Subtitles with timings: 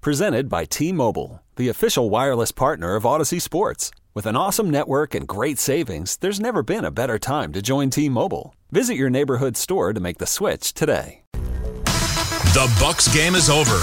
[0.00, 3.90] Presented by T Mobile, the official wireless partner of Audacy Sports.
[4.14, 7.90] With an awesome network and great savings, there's never been a better time to join
[7.90, 8.54] T Mobile.
[8.70, 11.22] Visit your neighborhood store to make the switch today.
[11.32, 13.74] The Bucks game is over.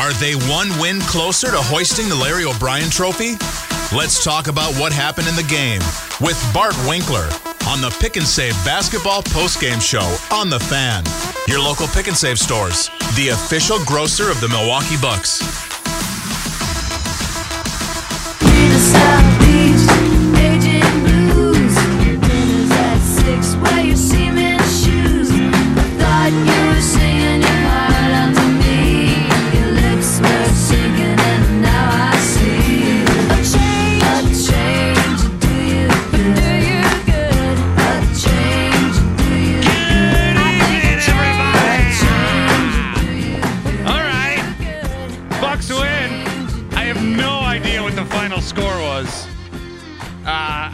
[0.00, 3.32] Are they one win closer to hoisting the Larry O'Brien trophy?
[3.94, 5.82] Let's talk about what happened in the game
[6.26, 7.28] with Bart Winkler
[7.72, 11.02] on the Pick and Save basketball postgame show on the Fan.
[11.48, 15.81] Your local Pick and Save stores, the official grocer of the Milwaukee Bucks.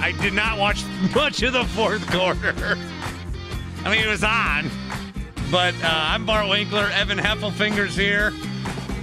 [0.08, 2.78] I did not watch much of the fourth quarter.
[3.84, 4.70] I mean, it was on.
[5.50, 6.88] But uh, I'm Bart Winkler.
[6.94, 8.32] Evan Heffelfinger's here.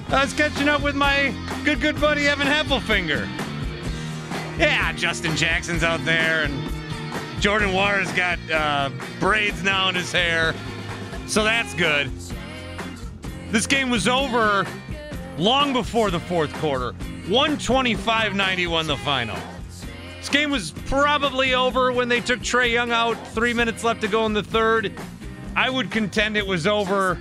[0.09, 1.31] I was catching up with my
[1.64, 3.28] good, good buddy Evan Heffelfinger.
[4.58, 6.72] Yeah, Justin Jackson's out there, and
[7.39, 8.89] Jordan Nwora's got uh,
[9.20, 10.56] braids now in his hair.
[11.28, 12.09] So that's good.
[13.52, 14.66] This game was over
[15.38, 16.94] long before the fourth quarter.
[17.28, 19.38] 125 91 the final.
[20.25, 24.08] This game was probably over when they took Trae Young out, three minutes left to
[24.08, 24.91] go in the third.
[25.55, 27.19] I would contend it was over.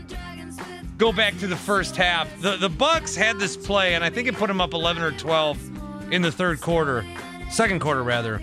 [0.96, 2.40] Go back to the first half.
[2.40, 5.12] The the Bucks had this play, and I think it put them up 11 or
[5.12, 7.04] 12 in the third quarter,
[7.50, 8.38] second quarter rather,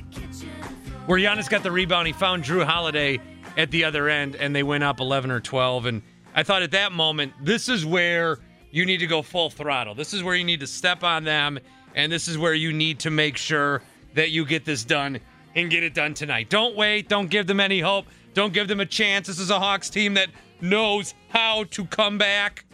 [1.07, 2.05] where Giannis got the rebound.
[2.05, 3.19] He found Jrue Holiday
[3.57, 5.87] at the other end, and they went up 11 or 12.
[5.87, 6.03] And
[6.35, 8.37] I thought at that moment, this is where
[8.69, 9.95] you need to go full throttle.
[9.95, 11.57] This is where you need to step on them,
[11.95, 13.81] and this is where you need to make sure
[14.13, 15.19] that you get this done
[15.55, 16.49] and get it done tonight.
[16.49, 17.09] Don't wait.
[17.09, 18.05] Don't give them any hope.
[18.33, 19.27] Don't give them a chance.
[19.27, 20.29] This is a Hawks team that
[20.61, 22.65] knows how to come back.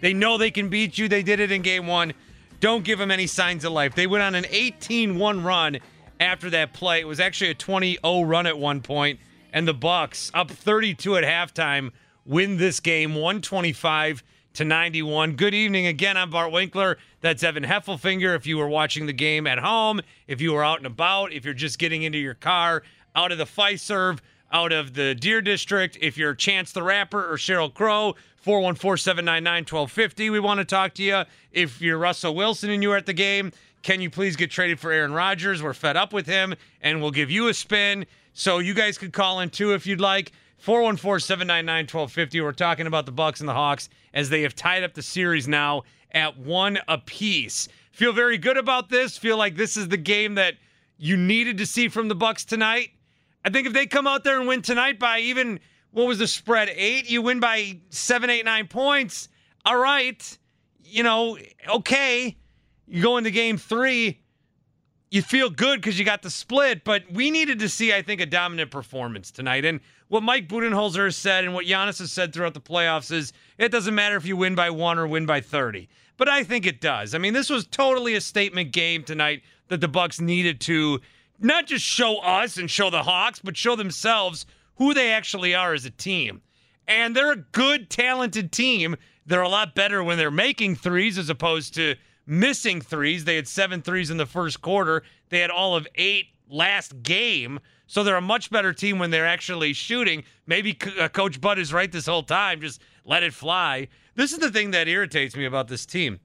[0.00, 1.08] They know they can beat you.
[1.08, 2.12] They did it in game one.
[2.60, 3.94] Don't give them any signs of life.
[3.94, 5.78] They went on an 18 1 run
[6.20, 7.00] after that play.
[7.00, 9.20] It was actually a 20 0 run at one point,
[9.52, 11.92] and the Bucks up 32 at halftime
[12.24, 14.22] win this game 125
[14.56, 15.36] to 91.
[15.36, 16.16] Good evening again.
[16.16, 16.96] I'm Bart Winkler.
[17.20, 18.34] That's Evan Heffelfinger.
[18.34, 21.44] If you were watching the game at home, if you were out and about, if
[21.44, 22.82] you're just getting into your car,
[23.14, 27.36] out of the Fiserv, out of the Deer District, if you're Chance the Rapper or
[27.36, 30.30] Sheryl Crow, 414 799 1250.
[30.30, 31.24] We want to talk to you.
[31.52, 33.52] If you're Russell Wilson and you're at the game,
[33.82, 35.62] can you please get traded for Aaron Rodgers?
[35.62, 38.06] We're fed up with him and we'll give you a spin.
[38.32, 40.32] So you guys could call in too if you'd like.
[40.64, 42.42] 414-799-1250.
[42.42, 45.46] We're talking about the Bucks and the Hawks as they have tied up the series
[45.46, 47.68] now at one apiece.
[47.92, 49.16] Feel very good about this.
[49.18, 50.54] Feel like this is the game that
[50.98, 52.90] you needed to see from the Bucks tonight.
[53.44, 55.60] I think if they come out there and win tonight by even
[55.92, 56.68] what was the spread?
[56.74, 57.08] Eight?
[57.10, 59.28] You win by seven, eight, nine points.
[59.64, 60.38] All right.
[60.84, 61.38] You know,
[61.68, 62.36] okay.
[62.86, 64.20] You go into game three
[65.10, 68.20] you feel good because you got the split, but we needed to see, I think,
[68.20, 69.64] a dominant performance tonight.
[69.64, 73.32] And what Mike Budenholzer has said and what Giannis has said throughout the playoffs is
[73.58, 75.88] it doesn't matter if you win by one or win by 30.
[76.16, 77.14] But I think it does.
[77.14, 81.00] I mean, this was totally a statement game tonight that the Bucks needed to
[81.38, 84.46] not just show us and show the Hawks, but show themselves
[84.76, 86.40] who they actually are as a team.
[86.88, 88.96] And they're a good, talented team.
[89.26, 93.24] They're a lot better when they're making threes as opposed to missing threes.
[93.24, 95.02] They had seven threes in the first quarter.
[95.28, 97.58] They had all of eight last game.
[97.86, 100.24] So they're a much better team when they're actually shooting.
[100.46, 102.60] Maybe uh, Coach Bud is right this whole time.
[102.60, 103.88] Just let it fly.
[104.14, 106.18] This is the thing that irritates me about this team.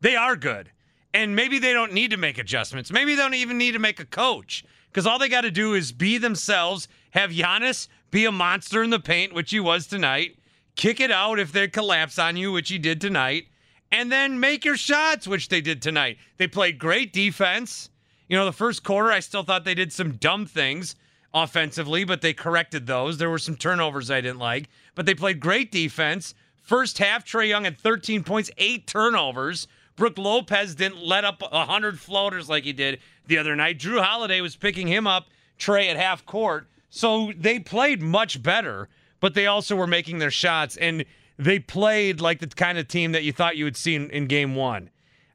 [0.00, 0.70] They are good.
[1.14, 2.92] And maybe they don't need to make adjustments.
[2.92, 5.74] Maybe they don't even need to make a coach because all they got to do
[5.74, 10.38] is be themselves, have Giannis be a monster in the paint, which he was tonight,
[10.74, 13.44] kick it out if they collapse on you, which he did tonight,
[13.92, 16.18] and then make your shots, which they did tonight.
[16.38, 17.90] They played great defense.
[18.28, 20.96] You know, the first quarter, I still thought they did some dumb things
[21.32, 23.18] offensively, but they corrected those.
[23.18, 26.34] There were some turnovers I didn't like, but they played great defense.
[26.62, 29.68] First half, Trae Young had 13 points, eight turnovers.
[29.94, 33.78] Brook Lopez didn't let up 100 floaters like he did the other night.
[33.78, 35.26] Jrue Holiday was picking him up,
[35.58, 36.66] Trae at half court.
[36.90, 38.88] So they played much better,
[39.20, 41.04] but they also were making their shots, and
[41.38, 44.26] they played like the kind of team that you thought you would see in, in
[44.26, 44.90] game one.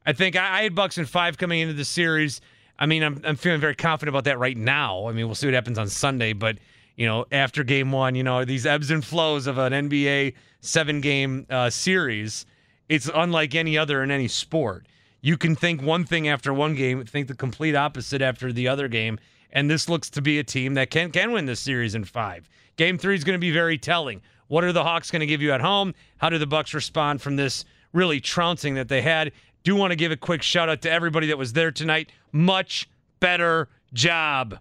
[0.05, 2.41] I think I, I had Bucks in five coming into the series.
[2.81, 5.05] I mean, I'm, I'm feeling very confident about that right now.
[5.05, 6.57] I mean, we'll see what happens on Sunday, but
[6.95, 10.99] you know, after game one, you know, these ebbs and flows of an NBA seven
[10.99, 12.47] game uh, series,
[12.89, 14.87] it's unlike any other in any sport.
[15.21, 18.87] You can think one thing after one game, think the complete opposite after the other
[18.87, 19.19] game,
[19.51, 22.49] and this looks to be a team that can can win this series in five.
[22.77, 24.21] Game three is going to be very telling.
[24.47, 25.93] What are the Hawks going to give you at home?
[26.17, 27.63] How do the Bucks respond from this
[27.93, 29.33] really trouncing that they had?
[29.63, 32.11] Do want to give a quick shout out to everybody that was there tonight.
[32.31, 34.57] Much better job.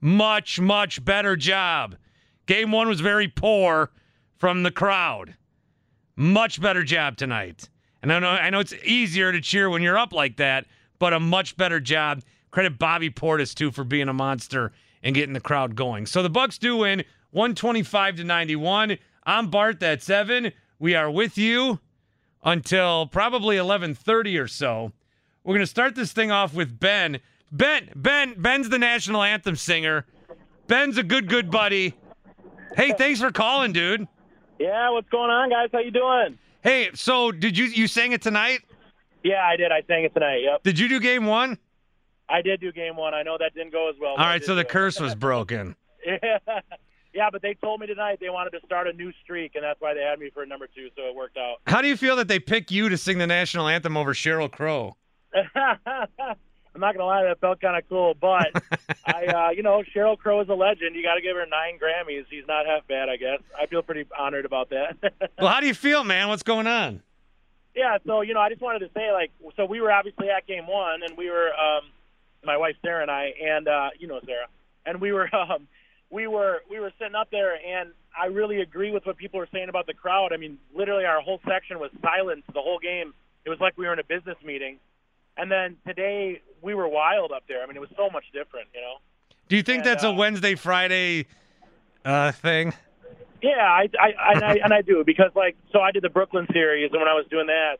[0.00, 1.96] Much, much better job.
[2.46, 3.90] Game one was very poor
[4.36, 5.34] from the crowd.
[6.16, 7.68] Much better job tonight.
[8.02, 10.66] And I know I know it's easier to cheer when you're up like that,
[10.98, 12.22] but a much better job.
[12.50, 14.72] Credit Bobby Portis too for being a monster
[15.02, 16.06] and getting the crowd going.
[16.06, 18.98] So the Bucks do win 125 to 91.
[19.24, 20.52] I'm Bart, that's Evan.
[20.78, 21.78] We are with you
[22.42, 24.92] until probably 11:30 or so.
[25.44, 27.18] We're going to start this thing off with Ben.
[27.50, 30.06] Ben, Ben, Ben's the national anthem singer.
[30.68, 31.94] Ben's a good good buddy.
[32.76, 34.06] Hey, thanks for calling, dude.
[34.58, 35.68] Yeah, what's going on, guys?
[35.72, 36.38] How you doing?
[36.62, 38.60] Hey, so did you you sang it tonight?
[39.24, 39.70] Yeah, I did.
[39.72, 40.40] I sang it tonight.
[40.42, 40.62] Yep.
[40.62, 41.58] Did you do game 1?
[42.28, 43.14] I did do game 1.
[43.14, 44.12] I know that didn't go as well.
[44.12, 45.76] All right, so the curse was broken.
[46.06, 46.38] yeah.
[47.14, 49.80] Yeah, but they told me tonight they wanted to start a new streak, and that's
[49.80, 51.56] why they had me for number two, so it worked out.
[51.66, 54.50] How do you feel that they pick you to sing the national anthem over Sheryl
[54.50, 54.96] Crow?
[56.74, 58.14] I'm not gonna lie, that felt kind of cool.
[58.18, 58.48] But
[59.06, 60.96] I, uh, you know, Sheryl Crow is a legend.
[60.96, 62.24] You got to give her nine Grammys.
[62.30, 63.40] She's not half bad, I guess.
[63.60, 64.96] I feel pretty honored about that.
[65.38, 66.28] well, how do you feel, man?
[66.28, 67.02] What's going on?
[67.74, 70.46] Yeah, so you know, I just wanted to say, like, so we were obviously at
[70.46, 71.84] game one, and we were, um,
[72.44, 74.46] my wife Sarah and I, and uh, you know Sarah,
[74.86, 75.68] and we were, um,
[76.12, 79.48] we were, we were sitting up there, and I really agree with what people were
[79.52, 80.32] saying about the crowd.
[80.32, 83.12] I mean, literally, our whole section was silent the whole game.
[83.44, 84.78] It was like we were in a business meeting
[85.36, 87.62] and then today we were wild up there.
[87.62, 88.96] I mean, it was so much different, you know.
[89.48, 91.26] Do you think and, that's uh, a Wednesday Friday
[92.04, 92.72] uh, thing?
[93.42, 96.08] Yeah, I, I, I, and I and I do because like so I did the
[96.08, 97.78] Brooklyn series, and when I was doing that,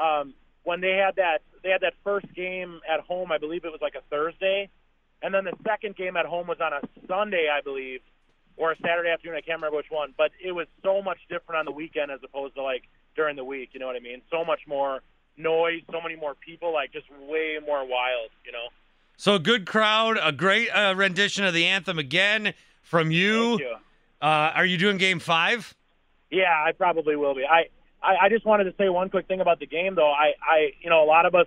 [0.00, 3.72] um, when they had that they had that first game at home, I believe it
[3.72, 4.68] was like a Thursday,
[5.24, 8.00] and then the second game at home was on a Sunday, I believe,
[8.58, 9.36] or a Saturday afternoon.
[9.36, 12.20] I can't remember which one, but it was so much different on the weekend as
[12.22, 12.82] opposed to like
[13.16, 13.70] during the week.
[13.72, 14.20] You know what I mean?
[14.30, 15.00] So much more
[15.38, 18.68] noise, so many more people, like just way more wild, you know.
[19.16, 23.48] So good crowd, a great uh, rendition of the anthem again from you.
[23.48, 23.74] Thank you.
[24.20, 25.74] Uh, are you doing game five?
[26.30, 27.44] Yeah, I probably will be.
[27.44, 27.68] I,
[28.02, 30.10] I, I just wanted to say one quick thing about the game, though.
[30.10, 31.46] I, I, you know, a lot of us,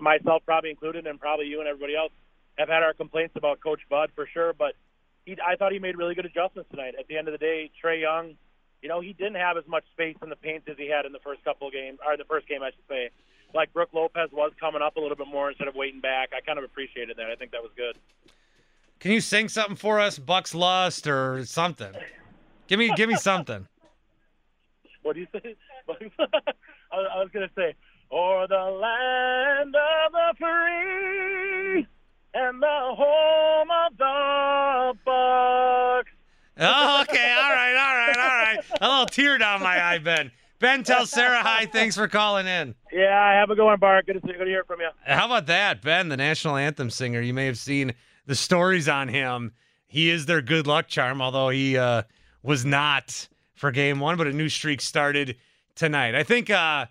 [0.00, 2.10] myself probably included, and probably you and everybody else,
[2.56, 4.52] have had our complaints about Coach Bud for sure.
[4.52, 4.74] But
[5.24, 6.94] he, I thought he made really good adjustments tonight.
[6.98, 8.36] At the end of the day, Trae Young
[8.84, 11.12] you know, he didn't have as much space in the paint as he had in
[11.12, 13.08] the first couple of games, or the first game, I should say.
[13.54, 16.32] Like Brook Lopez was coming up a little bit more instead of waiting back.
[16.36, 17.30] I kind of appreciated that.
[17.30, 17.96] I think that was good.
[19.00, 21.94] Can you sing something for us, Bucks Lust or something?
[22.66, 23.66] Give me, give me something.
[25.02, 25.56] What do you say?
[26.92, 27.74] I was gonna say,
[28.10, 31.86] "Or the land of the free
[32.34, 36.10] and the home of the Bucks."
[36.56, 38.58] Oh, okay, all right, all right, all right.
[38.80, 40.30] A little tear down my eye, Ben.
[40.60, 41.66] Ben, tell Sarah hi.
[41.66, 42.76] Thanks for calling in.
[42.92, 44.06] Yeah, have a good one, Bart.
[44.06, 44.88] Good to, see, good to hear from you.
[45.04, 47.20] How about that, Ben, the national anthem singer?
[47.20, 47.92] You may have seen
[48.26, 49.52] the stories on him.
[49.88, 52.04] He is their good luck charm, although he uh,
[52.42, 55.36] was not for game one, but a new streak started
[55.74, 56.14] tonight.
[56.14, 56.86] I think uh,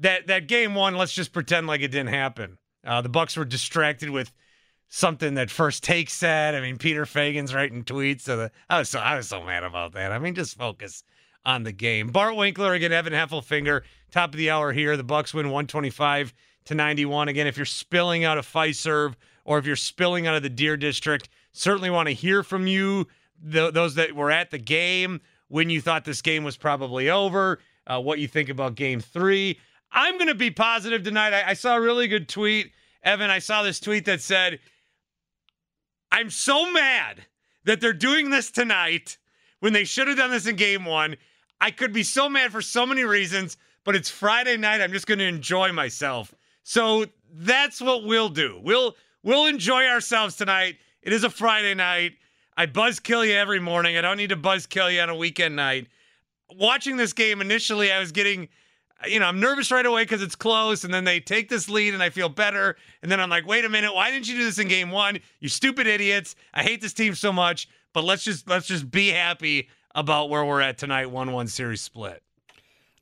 [0.00, 2.58] that that game one, let's just pretend like it didn't happen.
[2.84, 4.32] Uh, the Bucks were distracted with–
[4.88, 6.54] something that first take said.
[6.54, 8.22] I mean, Peter Fagan's writing tweets.
[8.22, 10.12] So the, I was so I was so mad about that.
[10.12, 11.02] I mean, just focus
[11.44, 12.08] on the game.
[12.08, 14.96] Bart Winkler again, Evan Heffelfinger, top of the hour here.
[14.96, 16.34] The Bucks win 125
[16.66, 17.28] to 91.
[17.28, 19.14] Again, if you're spilling out of Fiserv
[19.44, 23.06] or if you're spilling out of the Deer District, certainly want to hear from you.
[23.38, 28.00] Those that were at the game when you thought this game was probably over, uh,
[28.00, 29.60] what you think about Game Three.
[29.92, 31.32] I'm going to be positive tonight.
[31.32, 33.30] I, I saw a really good tweet, Evan.
[33.30, 34.58] I saw this tweet that said
[36.10, 37.26] I'm so mad
[37.64, 39.18] that they're doing this tonight
[39.60, 41.16] when they should have done this in game one.
[41.60, 44.80] I could be so mad for so many reasons, but it's Friday night.
[44.80, 46.34] I'm just going to enjoy myself.
[46.62, 48.60] So that's what we'll do.
[48.62, 50.76] We'll we'll enjoy ourselves tonight.
[51.02, 52.12] It is a Friday night.
[52.56, 53.96] I buzz kill you every morning.
[53.96, 55.88] I don't need to buzz kill you on a weekend night.
[56.54, 58.48] watching this game initially, I was getting,
[59.06, 61.94] you know, I'm nervous right away because it's close, and then they take this lead,
[61.94, 64.44] and I feel better, and then I'm like, wait a minute, why didn't you do
[64.44, 65.18] this in game one?
[65.40, 66.34] You stupid idiots!
[66.54, 70.44] I hate this team so much, but let's just let's just be happy about where
[70.44, 72.22] we're at tonight, one-one series split.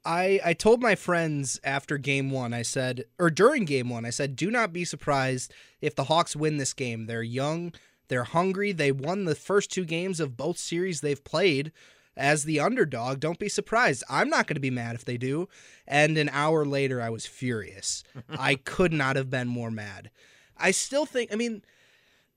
[0.05, 4.11] I, I told my friends after game one, I said, or during game one, I
[4.11, 7.07] said, do not be surprised if the Hawks win this game.
[7.07, 7.73] They're young,
[8.09, 11.73] they're hungry, they won the first two games of both series they've played
[12.17, 13.21] as the underdog.
[13.21, 14.05] Don't be surprised.
[14.09, 15.49] I'm not going to be mad if they do.
[15.87, 18.05] And an hour later, I was furious.
[18.29, 20.11] I could not have been more mad.
[20.57, 21.63] I still think, I mean,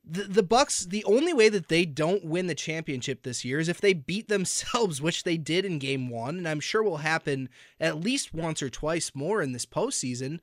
[0.09, 3.69] the, the Bucks, the only way that they don't win the championship this year is
[3.69, 7.49] if they beat themselves, which they did in game one, and I'm sure will happen
[7.79, 10.39] at least once or twice more in this postseason.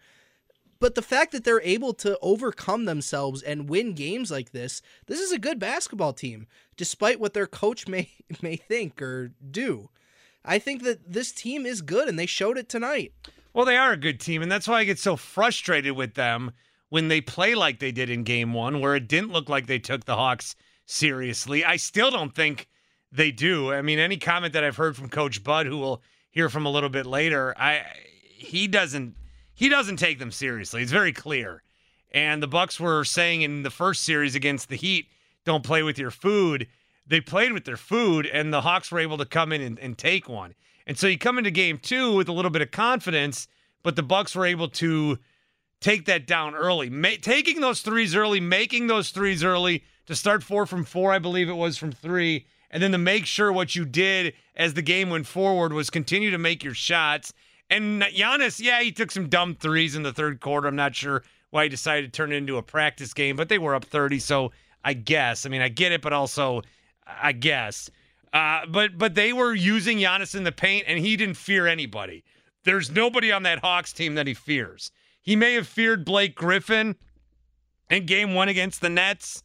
[0.85, 5.19] But the fact that they're able to overcome themselves and win games like this, this
[5.19, 8.11] is a good basketball team, despite what their coach may
[8.43, 9.89] may think or do.
[10.45, 13.15] I think that this team is good and they showed it tonight.
[13.55, 16.53] Well, they are a good team, and that's why I get so frustrated with them
[16.91, 19.79] when they play like they did in game one, where it didn't look like they
[19.79, 21.65] took the Hawks seriously.
[21.65, 22.69] I still don't think
[23.11, 23.73] they do.
[23.73, 26.71] I mean, any comment that I've heard from Coach Bud, who we'll hear from a
[26.71, 27.87] little bit later, I
[28.37, 29.15] he doesn't
[29.55, 30.83] he doesn't take them seriously.
[30.83, 31.63] It's very clear.
[32.13, 35.07] And the Bucks were saying in the first series against the Heat,
[35.45, 36.69] don't play with your food.
[37.07, 39.99] They played with their food, and the Hawks were able to come in and, and
[39.99, 40.55] take one.
[40.87, 43.49] And so you come into game two with a little bit of confidence,
[43.83, 45.19] but the Bucks were able to
[45.81, 46.89] take that down early.
[46.89, 51.19] Ma- taking those threes early, making those threes early to start four from four, I
[51.19, 54.83] believe it was from three, and then to make sure what you did as the
[54.83, 57.33] game went forward was continue to make your shots.
[57.71, 60.69] And Giannis, yeah, he took some dumb threes in the third quarter.
[60.69, 63.59] I'm not sure why he decided to turn it into a practice game, but they
[63.59, 64.53] were up 30, so
[64.85, 65.47] I guess.
[65.47, 66.63] I mean, I get it, but also
[67.07, 67.91] I guess.
[68.33, 72.25] Uh, but but they were using Giannis in the paint, and he didn't fear anybody.
[72.65, 74.91] There's nobody on that Hawks team that he fears.
[75.21, 76.97] He may have feared Blake Griffin
[77.91, 79.43] in game one against the Nets.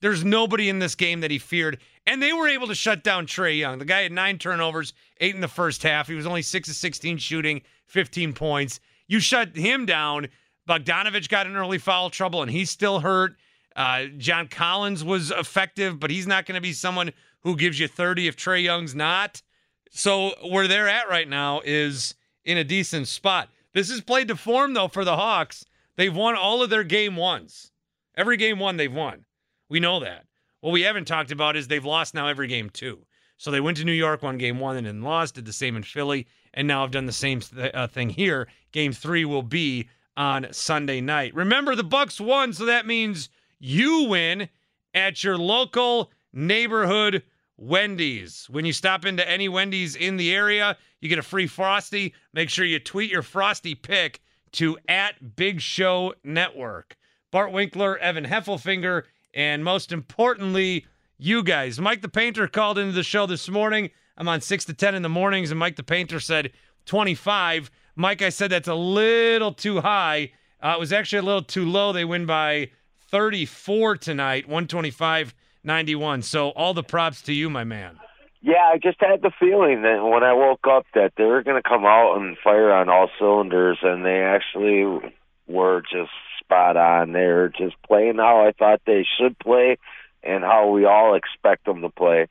[0.00, 1.78] There's nobody in this game that he feared.
[2.06, 3.78] And they were able to shut down Trae Young.
[3.78, 6.08] The guy had nine turnovers, eight in the first half.
[6.08, 8.80] He was only six of 16 shooting, 15 points.
[9.06, 10.28] You shut him down.
[10.68, 13.36] Bogdanovich got in early foul trouble, and he's still hurt.
[13.76, 17.88] Uh, John Collins was effective, but he's not going to be someone who gives you
[17.88, 19.42] 30 if Trae Young's not.
[19.90, 23.48] So where they're at right now is in a decent spot.
[23.72, 25.64] This is played to form, though, for the Hawks.
[25.96, 27.72] They've won all of their game ones.
[28.16, 29.24] Every game one they've won.
[29.68, 30.24] We know that.
[30.60, 33.06] What we haven't talked about is they've lost now every game two.
[33.40, 35.36] So they went to New York, won game one, and then lost.
[35.36, 38.48] Did the same in Philly, and now I've done the same th- uh, thing here.
[38.70, 41.34] Game three will be on Sunday night.
[41.34, 44.50] Remember, the Bucks won, so that means you win
[44.92, 47.22] at your local neighborhood
[47.56, 48.46] Wendy's.
[48.50, 52.12] When you stop into any Wendy's in the area, you get a free Frosty.
[52.34, 54.20] Make sure you tweet your Frosty pick
[54.52, 56.94] to at Big Show Network.
[57.30, 60.84] Bart Winkler, Evan Heffelfinger, and most importantly,
[61.20, 61.78] you guys.
[61.78, 63.90] Mike the Painter called into the show this morning.
[64.16, 66.52] I'm on 6 to 10 in the mornings, and Mike the Painter said
[66.86, 67.70] 25.
[67.94, 70.32] Mike, I said that's a little too high.
[70.62, 71.92] Uh, it was actually a little too low.
[71.92, 72.70] They win by
[73.10, 76.22] 34 tonight, 125 91.
[76.22, 77.98] So all the props to you, my man.
[78.40, 81.62] Yeah, I just had the feeling that when I woke up that they were going
[81.62, 85.10] to come out and fire on all cylinders, and they actually
[85.46, 86.10] were just
[86.42, 87.12] spot on.
[87.12, 89.76] They were just playing how I thought they should play
[90.22, 92.26] and how we all expect them to play.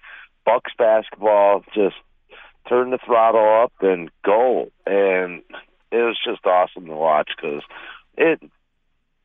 [0.46, 1.96] Bucks basketball just
[2.67, 5.41] turn the throttle up and go, and
[5.91, 7.63] it was just awesome to watch because
[8.17, 8.41] it.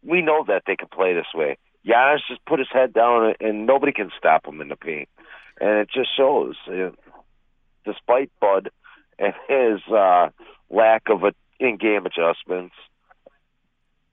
[0.06, 1.56] We know that they can play this way.
[1.86, 5.08] Giannis just put his head down, and nobody can stop him in the paint,
[5.60, 6.56] and it just shows.
[6.68, 6.90] Uh,
[7.84, 8.70] despite Bud
[9.18, 10.28] and his uh,
[10.70, 12.74] lack of a in-game adjustments,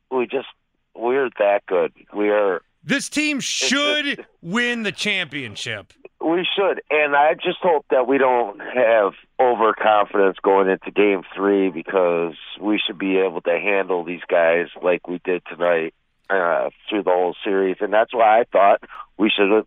[0.09, 0.47] we just
[0.95, 1.93] we're that good.
[2.13, 2.61] We are.
[2.83, 5.93] This team should win the championship.
[6.19, 11.69] We should, and I just hope that we don't have overconfidence going into Game Three
[11.69, 15.93] because we should be able to handle these guys like we did tonight
[16.29, 18.81] uh, through the whole series, and that's why I thought
[19.17, 19.65] we should have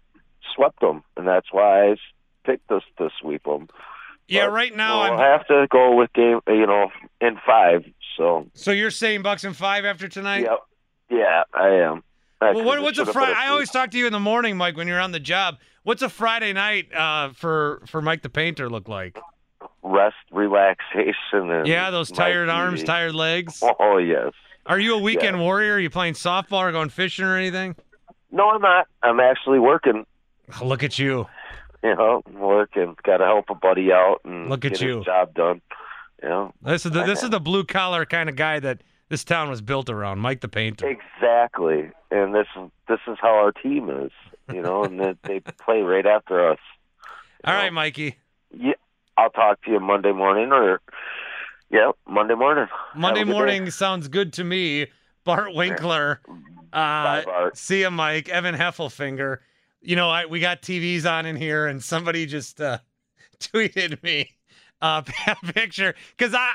[0.54, 1.96] swept them, and that's why I
[2.44, 3.68] picked us to sweep them.
[4.28, 5.18] Yeah, But right now we'll I'm.
[5.18, 6.90] have to go with game, you know,
[7.20, 7.84] in five.
[8.16, 10.44] So So you're saying Bucks in five after tonight?
[10.44, 10.56] yeah,
[11.10, 12.02] yeah, I am.
[12.40, 13.32] I Well, what, what's a Friday?
[13.36, 15.56] I always talk to you in the morning, Mike, when you're on the job.
[15.82, 19.18] What's a Friday night uh, for for Mike the Painter look like?
[19.82, 22.86] rest, relaxation, and Yeah, those tired arms, TV.
[22.86, 23.62] tired legs.
[23.80, 24.32] Oh yes.
[24.66, 25.74] Are you a weekend warrior?
[25.74, 27.76] Are you playing softball or going fishing or anything?
[28.32, 28.88] No, I'm not.
[29.02, 30.06] I'm actually working.
[30.62, 31.26] Look at you.
[31.82, 35.04] you know, work and got to help a buddy out and Look at get you.
[35.04, 35.60] job done.
[36.22, 39.24] You know, This is the this is the blue collar kind of guy that this
[39.24, 40.88] town was built around, Mike the painter.
[40.88, 41.90] exactly.
[42.10, 42.46] And this
[42.88, 44.12] this is how our team is.
[44.52, 46.58] You know, and they, they play right after us.
[47.44, 48.16] All right, Mikey.
[48.56, 48.74] Yeah,
[49.16, 50.80] I'll talk to you Monday morning or.
[51.70, 52.66] Yeah, Monday morning.
[52.94, 53.32] Monday good day.
[53.32, 54.86] morning sounds good to me.
[55.24, 56.20] Bart Winkler.
[56.28, 56.32] Uh,
[56.72, 57.56] Bye, Bart.
[57.56, 58.28] see you, Mike.
[58.28, 59.38] Evan Heffelfinger.
[59.80, 62.78] You know, I, we got TVs on in here, and somebody just uh,
[63.40, 64.30] tweeted me
[64.80, 66.50] uh, a picture because I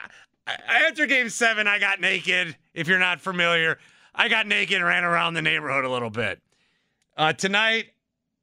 [0.67, 2.55] after Game Seven, I got naked.
[2.73, 3.77] If you're not familiar,
[4.13, 6.41] I got naked and ran around the neighborhood a little bit.
[7.17, 7.87] Uh, tonight,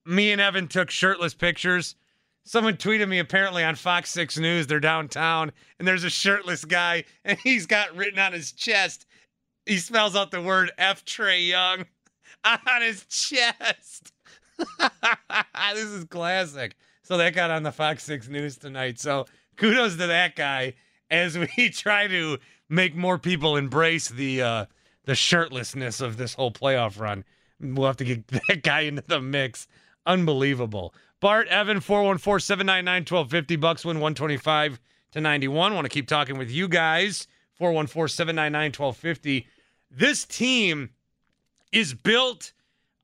[0.05, 1.97] me and Evan took shirtless pictures.
[2.45, 4.67] Someone tweeted me apparently on Fox 6 News.
[4.67, 9.07] They're downtown, and there's a shirtless guy, and he's got written on his chest.
[9.65, 11.05] He spells out the word F.
[11.05, 11.87] Trae Young
[12.45, 14.13] on his chest.
[14.79, 16.77] this is classic.
[17.03, 19.01] So that got on the Fox 6 News tonight.
[19.01, 20.75] So kudos to that guy
[21.11, 24.67] as we try to make more people embrace the uh,
[25.05, 27.25] the shirtlessness of this whole playoff run.
[27.61, 29.67] We'll have to get that guy into the mix.
[30.05, 30.95] Unbelievable.
[31.21, 33.57] Bart, Evan, 414 799 1250.
[33.57, 34.79] Bucks win 125
[35.13, 35.75] to 91.
[35.75, 37.27] Want to keep talking with you guys.
[37.55, 39.47] 414 799 1250.
[39.91, 40.91] This team
[41.73, 42.53] is built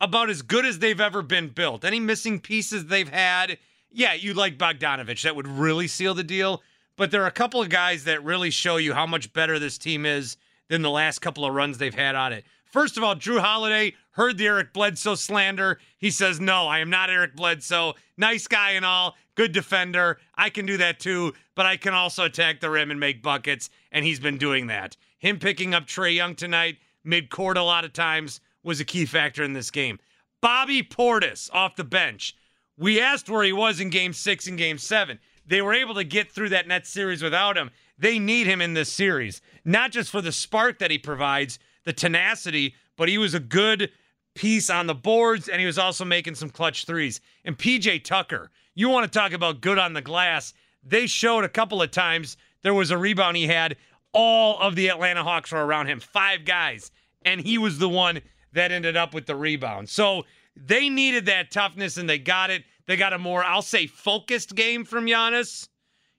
[0.01, 1.85] about as good as they've ever been built.
[1.85, 3.59] Any missing pieces they've had,
[3.91, 5.23] yeah, you like Bogdanovich.
[5.23, 6.63] That would really seal the deal.
[6.97, 9.79] But there are a couple of guys that really show you how much better this
[9.79, 10.37] team is
[10.69, 12.45] than the last couple of runs they've had on it.
[12.65, 15.79] First of all, Jrue Holiday heard the Eric Bledsoe slander.
[15.99, 17.95] He says, No, I am not Eric Bledsoe.
[18.17, 20.19] Nice guy and all, good defender.
[20.35, 23.69] I can do that too, but I can also attack the rim and make buckets,
[23.91, 24.97] and he's been doing that.
[25.19, 29.05] Him picking up Trae Young tonight, mid court a lot of times, was a key
[29.05, 29.99] factor in this game.
[30.41, 32.35] Bobby Portis off the bench.
[32.79, 35.19] We asked where he was in game six and game seven.
[35.47, 37.71] They were able to get through that net series without him.
[37.99, 41.93] They need him in this series, not just for the spark that he provides, the
[41.93, 43.91] tenacity, but he was a good
[44.35, 47.21] piece on the boards and he was also making some clutch threes.
[47.45, 50.55] And PJ Tucker, you want to talk about good on the glass.
[50.83, 53.77] They showed a couple of times there was a rebound he had.
[54.13, 56.91] All of the Atlanta Hawks were around him, five guys,
[57.25, 58.21] and he was the one
[58.53, 59.89] that ended up with the rebound.
[59.89, 60.25] So
[60.57, 62.65] they needed that toughness and they got it.
[62.93, 65.67] They got a more, I'll say, focused game from Giannis.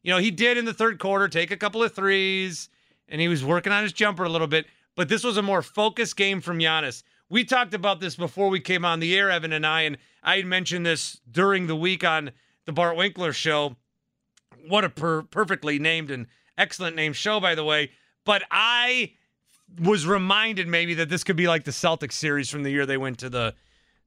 [0.01, 2.67] You know, he did in the third quarter take a couple of threes
[3.07, 5.61] and he was working on his jumper a little bit, but this was a more
[5.61, 7.03] focused game from Giannis.
[7.29, 10.37] We talked about this before we came on the air, Evan and I, and I
[10.37, 12.31] had mentioned this during the week on
[12.65, 13.75] the Bart Winkler show.
[14.67, 16.25] What a per- perfectly named and
[16.57, 17.91] excellent named show, by the way.
[18.25, 19.11] But I
[19.79, 22.97] was reminded maybe that this could be like the Celtics series from the year they
[22.97, 23.53] went to the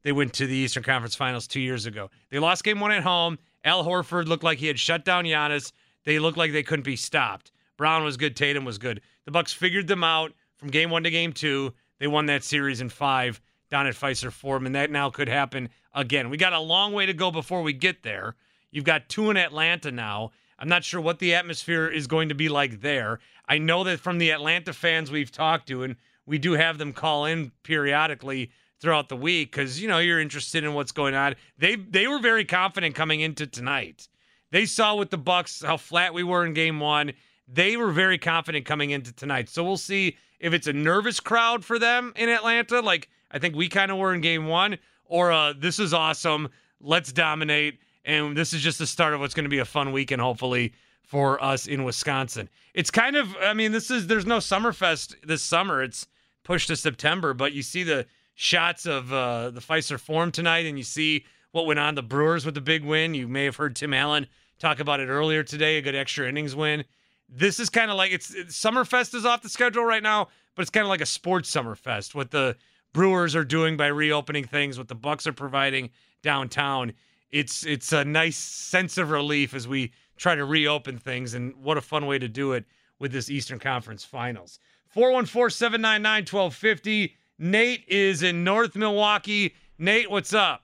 [0.03, 2.11] they went to the Eastern Conference Finals two years ago.
[2.31, 3.39] They lost game one at home.
[3.65, 5.73] Al Horford looked like he had shut down Giannis.
[6.05, 7.51] They looked like they couldn't be stopped.
[7.77, 8.37] Brown was good.
[8.37, 9.01] Tatum was good.
[9.25, 11.75] The Bucks figured them out from game one to game two.
[11.99, 15.69] They won that series in five down at Fiserv Forum, and that now could happen
[15.95, 16.31] again.
[16.31, 18.37] We got a long way to go before we get there.
[18.71, 20.31] You've got two in Atlanta now.
[20.59, 23.19] I'm not sure what the atmosphere is going to be like there.
[23.49, 26.93] I know that from the Atlanta fans we've talked to, and we do have them
[26.93, 31.35] call in periodically throughout the week because you know you're interested in what's going on.
[31.59, 34.09] They they were very confident coming into tonight.
[34.51, 37.13] They saw with the Bucks how flat we were in game one.
[37.49, 39.49] They were very confident coming into tonight.
[39.49, 43.55] So we'll see if it's a nervous crowd for them in Atlanta, like I think
[43.55, 46.49] we kind of were in game one, or uh, this is awesome.
[46.81, 47.79] Let's dominate.
[48.05, 50.73] And this is just the start of what's going to be a fun weekend, hopefully,
[51.03, 52.49] for us in Wisconsin.
[52.73, 55.83] It's kind of, I mean, this is, there's no Summerfest this summer.
[55.83, 56.07] It's
[56.45, 58.07] pushed to September, but you see the
[58.37, 62.47] shots of uh, the Fiserv Forum tonight, and you see what went on the Brewers
[62.47, 63.15] with the big win.
[63.15, 66.55] You may have heard Tim Allen talk about it earlier today, a good extra innings
[66.55, 66.85] win.
[67.29, 70.63] This is kind of like it's, it's Summerfest is off the schedule right now, but
[70.63, 72.15] it's kind of like a sports Summerfest.
[72.15, 72.57] What the
[72.93, 75.91] Brewers are doing by reopening things, what the Bucks are providing
[76.23, 76.93] downtown.
[77.31, 81.77] It's it's a nice sense of relief as we try to reopen things, and what
[81.77, 82.65] a fun way to do it
[82.99, 84.59] with this Eastern Conference Finals.
[84.95, 87.13] 414-799-1250.
[87.39, 89.55] Nate is in North Milwaukee.
[89.79, 90.63] Nate, what's up?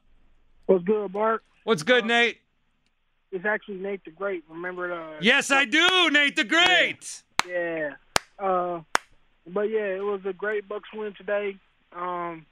[0.66, 1.42] What's good, Bart?
[1.64, 2.38] What's good, Nate?
[3.30, 4.44] It's actually Nate the Great.
[4.48, 5.24] Remember the?
[5.24, 7.22] Yes, I do, Nate the Great.
[7.48, 7.90] Yeah.
[8.38, 8.80] Uh,
[9.46, 11.56] but yeah, it was a great Bucks win today.
[11.94, 12.46] Um,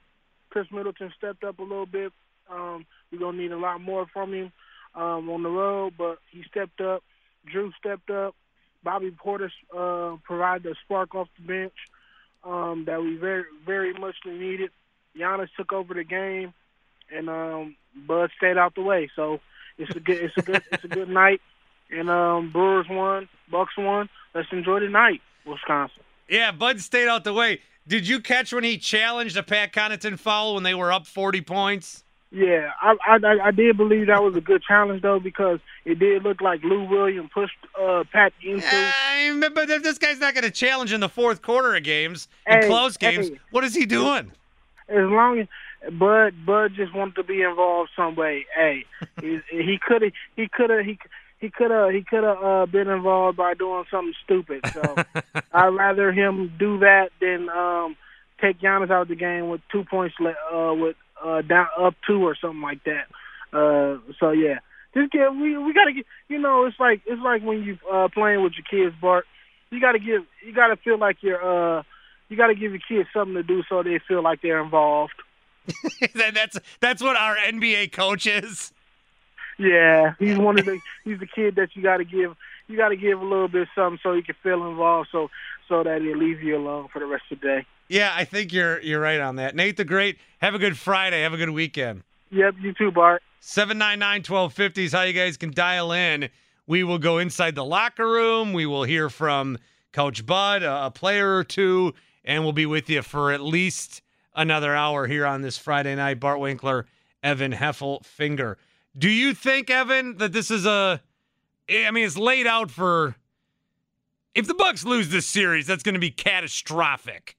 [0.51, 2.11] Khris Middleton stepped up a little bit.
[2.49, 4.51] Um, we're gonna need a lot more from him
[4.95, 7.03] um, on the road, but he stepped up.
[7.53, 8.35] Jrue stepped up.
[8.83, 11.73] Bobby Porter uh, provided a spark off the bench
[12.43, 14.71] um, that we very, very muchly needed.
[15.17, 16.53] Giannis took over the game,
[17.13, 19.09] and um, Bud stayed out the way.
[19.15, 19.39] So
[19.77, 21.41] it's a good it's a good it's a good night.
[21.89, 24.09] And um, Brewers won, Bucks won.
[24.33, 26.03] Let's enjoy the night, Wisconsin.
[26.29, 27.59] Yeah, Bud stayed out the way.
[27.85, 31.41] Did you catch when he challenged a Pat Connaughton foul when they were up 40
[31.41, 32.03] points?
[32.33, 36.23] Yeah, I, I I did believe that was a good challenge though because it did
[36.23, 38.65] look like Lou Williams pushed uh, Pat into.
[38.65, 42.29] Uh, but if this guy's not going to challenge in the fourth quarter of games,
[42.45, 43.39] and Hey, close games, hey.
[43.51, 44.31] what is he doing?
[44.87, 45.47] As long as
[45.91, 48.45] Bud Bud just wanted to be involved some way.
[48.55, 48.85] Hey,
[49.21, 50.97] he he could have he could have he
[51.39, 54.61] he could have he could have uh, been involved by doing something stupid.
[54.73, 54.95] So
[55.53, 57.97] I'd rather him do that than um,
[58.39, 61.95] take Giannis out of the game with two points le- uh, with uh, down up
[62.07, 63.07] two or something like that.
[63.53, 64.59] Uh, so yeah,
[64.93, 68.07] just get we we gotta get you know it's like it's like when you uh,
[68.13, 69.25] playing with your kids, Bart.
[69.69, 71.41] You gotta give you gotta feel like you're
[71.79, 71.83] uh
[72.29, 75.13] you gotta give your kids something to do so they feel like they're involved.
[76.15, 78.73] That- that's that's what our NBA coach is.
[79.57, 82.35] Yeah, he's one of the he's the kid that you got to give
[82.71, 85.29] you got to give a little bit of something so he can feel involved, so
[85.67, 87.65] so that he leaves you alone for the rest of the day.
[87.87, 89.55] Yeah, I think you're you're right on that.
[89.55, 91.21] Nate the Great, have a good Friday.
[91.21, 92.03] Have a good weekend.
[92.31, 93.21] Yep, you too, Bart.
[93.41, 96.29] 799-1250 is how you guys can dial in.
[96.67, 98.53] We will go inside the locker room.
[98.53, 99.57] We will hear from
[99.91, 104.01] Coach Bud, a, a player or two, and we'll be with you for at least
[104.35, 106.19] another hour here on this Friday night.
[106.19, 106.85] Bart Winkler,
[107.23, 108.55] Evan Heffelfinger.
[108.97, 111.01] Do you think, Evan, that this is a
[111.71, 113.15] I mean, it's laid out for
[114.35, 117.35] if the Bucks lose this series, that's going to be catastrophic.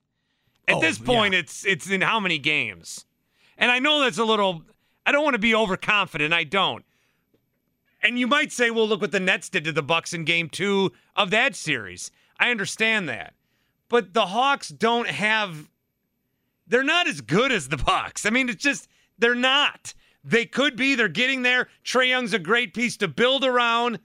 [0.69, 3.05] At Oh, this point, it's it's in how many games?
[3.59, 4.63] And I know that's a little.
[5.05, 6.33] I don't want to be overconfident.
[6.33, 6.85] I don't.
[8.03, 10.49] And you might say, well, look what the Nets did to the Bucks in Game
[10.49, 12.11] Two of that series.
[12.39, 13.35] I understand that,
[13.89, 15.69] but the Hawks don't have.
[16.67, 18.25] They're not as good as the Bucks.
[18.25, 19.95] I mean, it's just they're not.
[20.25, 20.95] They could be.
[20.95, 21.69] They're getting there.
[21.85, 23.99] Trae Young's a great piece to build around.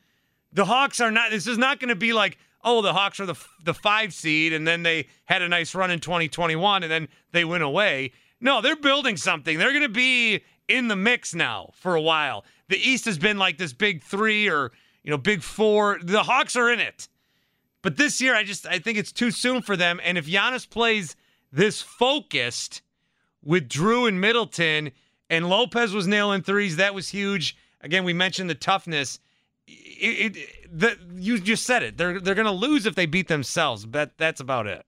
[0.53, 1.31] The Hawks are not.
[1.31, 4.53] This is not going to be like, oh, the Hawks are the the five seed,
[4.53, 8.11] and then they had a nice run in 2021, and then they went away.
[8.39, 9.57] No, they're building something.
[9.57, 12.45] They're going to be in the mix now for a while.
[12.69, 14.71] The East has been like this big three or
[15.03, 15.99] you know big four.
[16.01, 17.07] The Hawks are in it,
[17.81, 19.99] but this year I just I think it's too soon for them.
[20.03, 21.15] And if Giannis plays
[21.51, 22.81] this focused
[23.43, 24.91] with Jrue and Middleton,
[25.29, 27.57] and Lopez was nailing threes, that was huge.
[27.81, 29.19] Again, we mentioned the toughness.
[29.67, 31.97] It, it, the, you just said it.
[31.97, 33.85] They're they're to lose if they beat themselves.
[33.85, 34.85] But that's about it.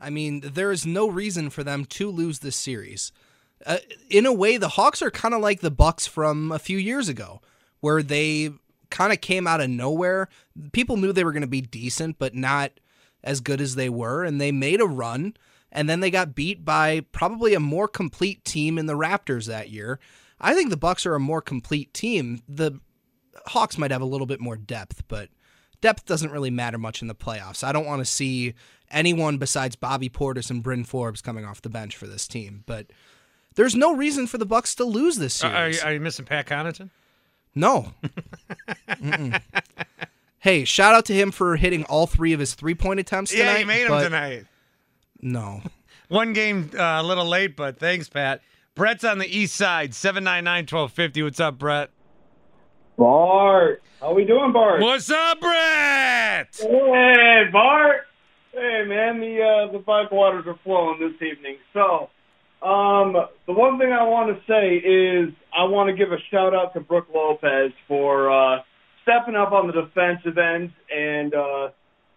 [0.00, 3.12] I mean, there is no reason for them to lose this series.
[3.66, 3.76] Uh,
[4.08, 7.08] in a way, the Hawks are kind of like the Bucks from a few years
[7.08, 7.42] ago,
[7.80, 8.50] where they
[8.88, 10.28] kind of came out of nowhere.
[10.72, 12.72] People knew they were going to be decent, but not
[13.22, 15.34] as good as they were, and they made a run.
[15.70, 19.70] And then they got beat by probably a more complete team in the Raptors that
[19.70, 20.00] year.
[20.40, 22.42] I think the Bucks are a more complete team.
[22.48, 22.80] The
[23.46, 25.28] Hawks might have a little bit more depth, but
[25.80, 27.62] depth doesn't really matter much in the playoffs.
[27.64, 28.54] I don't want to see
[28.90, 32.64] anyone besides Bobby Portis and Bryn Forbes coming off the bench for this team.
[32.66, 32.86] But
[33.54, 36.24] there's no reason for the Bucks to lose this Are, are, you- are you missing
[36.26, 36.90] Pat Connaughton?
[37.54, 37.92] no.
[40.42, 43.44] Hey, shout out to him for hitting all three of his three point attempts tonight.
[43.44, 44.46] yeah, you made them tonight.
[45.20, 45.60] No.
[46.08, 48.40] One game uh, a little late, but thanks, Pat.
[48.74, 51.22] Brett's on the east side, 799-1250.
[51.24, 51.90] What's up, Brett?
[53.00, 54.82] Bart, how are we doing, Bart?
[54.82, 56.54] What's up, Brett?
[56.54, 58.02] Hey, Bart.
[58.52, 61.56] Hey, man, the uh, the five waters are flowing this evening.
[61.72, 62.10] So,
[62.60, 66.54] um, the one thing I want to say is I want to give a shout
[66.54, 68.58] out to Brook Lopez for uh,
[69.00, 71.68] stepping up on the defensive end and uh,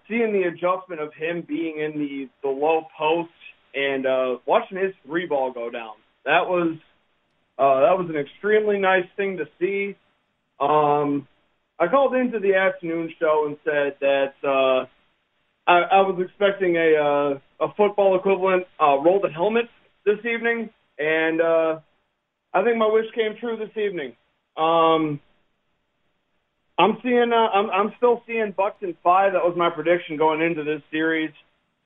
[0.09, 3.31] seeing the adjustment of him being in the the low post
[3.73, 5.93] and uh, watching his three ball go down.
[6.25, 6.75] That was
[7.57, 9.95] uh, that was an extremely nice thing to see.
[10.63, 11.27] Um,
[11.79, 14.85] I called into the afternoon show and said that uh,
[15.67, 19.65] I, I was expecting a uh, a football equivalent uh, roll the helmet
[20.05, 21.79] this evening, and uh,
[22.53, 24.15] I think my wish came true this evening.
[24.55, 25.19] Um,
[26.77, 29.33] I'm seeing uh, I'm I'm still seeing Bucks in five.
[29.33, 31.31] That was my prediction going into this series.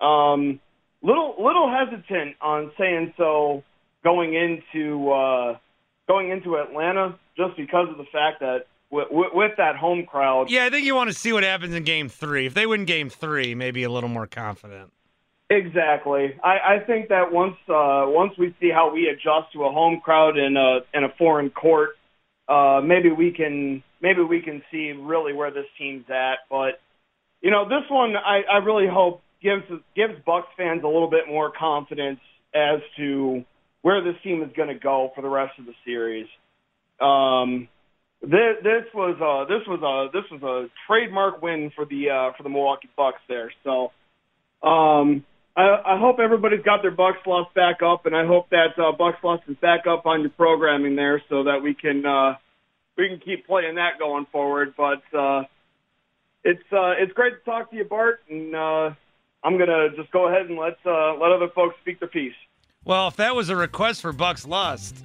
[0.02, 0.60] Um,
[1.02, 3.64] little little hesitant on saying so
[4.04, 5.58] going into uh,
[6.08, 10.50] going into Atlanta just because of the fact that with, with, that home crowd.
[10.50, 12.46] Yeah, I think you want to see what happens in game three.
[12.46, 14.92] If they win game three, maybe a little more confident.
[15.50, 16.36] Exactly.
[16.44, 20.02] I, I think that once uh, once we see how we adjust to a home
[20.04, 21.92] crowd in a in a foreign court,
[22.50, 26.40] uh, maybe we can maybe we can see really where this team's at.
[26.50, 26.82] But
[27.42, 29.64] you know, this one I, I really hope gives
[29.96, 32.20] gives Bucks fans a little bit more confidence
[32.54, 33.46] as to
[33.88, 36.30] where this team is going to go for the rest of the series.
[37.00, 37.52] Um,
[38.22, 42.30] This, this was uh this was a this was a trademark win for the uh,
[42.36, 43.50] for the Milwaukee Bucks there.
[43.64, 43.74] So,
[44.74, 45.08] um,
[45.56, 48.92] I, I hope everybody's got their Bucks Lust back up, and I hope that uh,
[49.04, 52.32] Bucks Lust is back up on your programming there, so that we can uh,
[52.98, 54.74] we can keep playing that going forward.
[54.76, 55.44] But uh,
[56.44, 58.88] it's uh, it's great to talk to you, Bart, and uh,
[59.44, 62.40] I'm gonna just go ahead and let uh, let other folks speak their piece.
[62.88, 64.96] Well, if that was a request for Bucks Lust,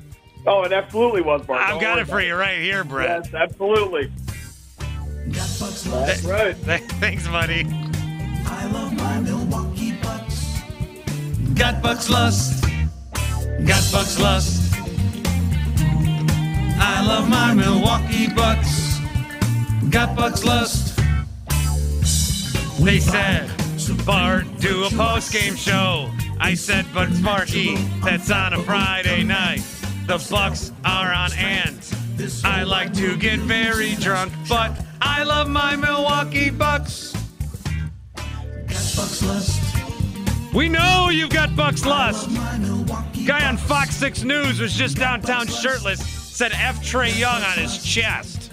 [0.46, 1.60] Oh, it absolutely was, Bart.
[1.60, 3.24] I've Don't got it for you right here, Brett.
[3.26, 4.10] Yes, absolutely.
[4.78, 5.90] Got Bucks Lust.
[5.90, 6.56] That's right.
[7.00, 7.64] Thanks, buddy.
[8.46, 10.60] I love my Milwaukee Bucks.
[11.54, 12.64] Got Bucks Lust.
[13.64, 14.74] Got Bucks Lust.
[16.84, 18.98] I love my Milwaukee Bucks.
[19.90, 20.98] Got Bucks Lust.
[22.80, 23.48] They said,
[24.04, 26.10] Bart, do a post game show.
[26.44, 29.62] I said, but Sparky, that's on a Friday night.
[30.08, 31.78] The Bucks are on and
[32.44, 37.12] I like to get very drunk, but I love my Milwaukee Bucks.
[38.16, 39.62] Bucks Lust.
[40.52, 42.28] We know you've got Bucks Lust.
[43.24, 46.82] Guy on Fox 6 News was just downtown shirtless, said F.
[46.82, 48.50] Trae Young on his chest.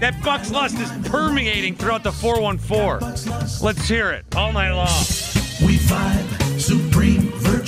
[0.00, 3.06] That Bucks Lust is permeating throughout the 414.
[3.62, 4.88] Let's hear it all night long.
[5.60, 6.37] We vibe,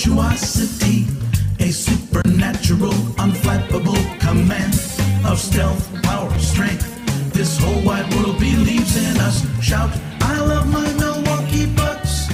[0.01, 1.05] virtuosity,
[1.59, 4.73] a supernatural, unflappable command
[5.25, 6.87] of stealth, power, strength.
[7.33, 9.45] This whole wide world believes in us.
[9.63, 12.29] Shout, I love my Milwaukee Bucks.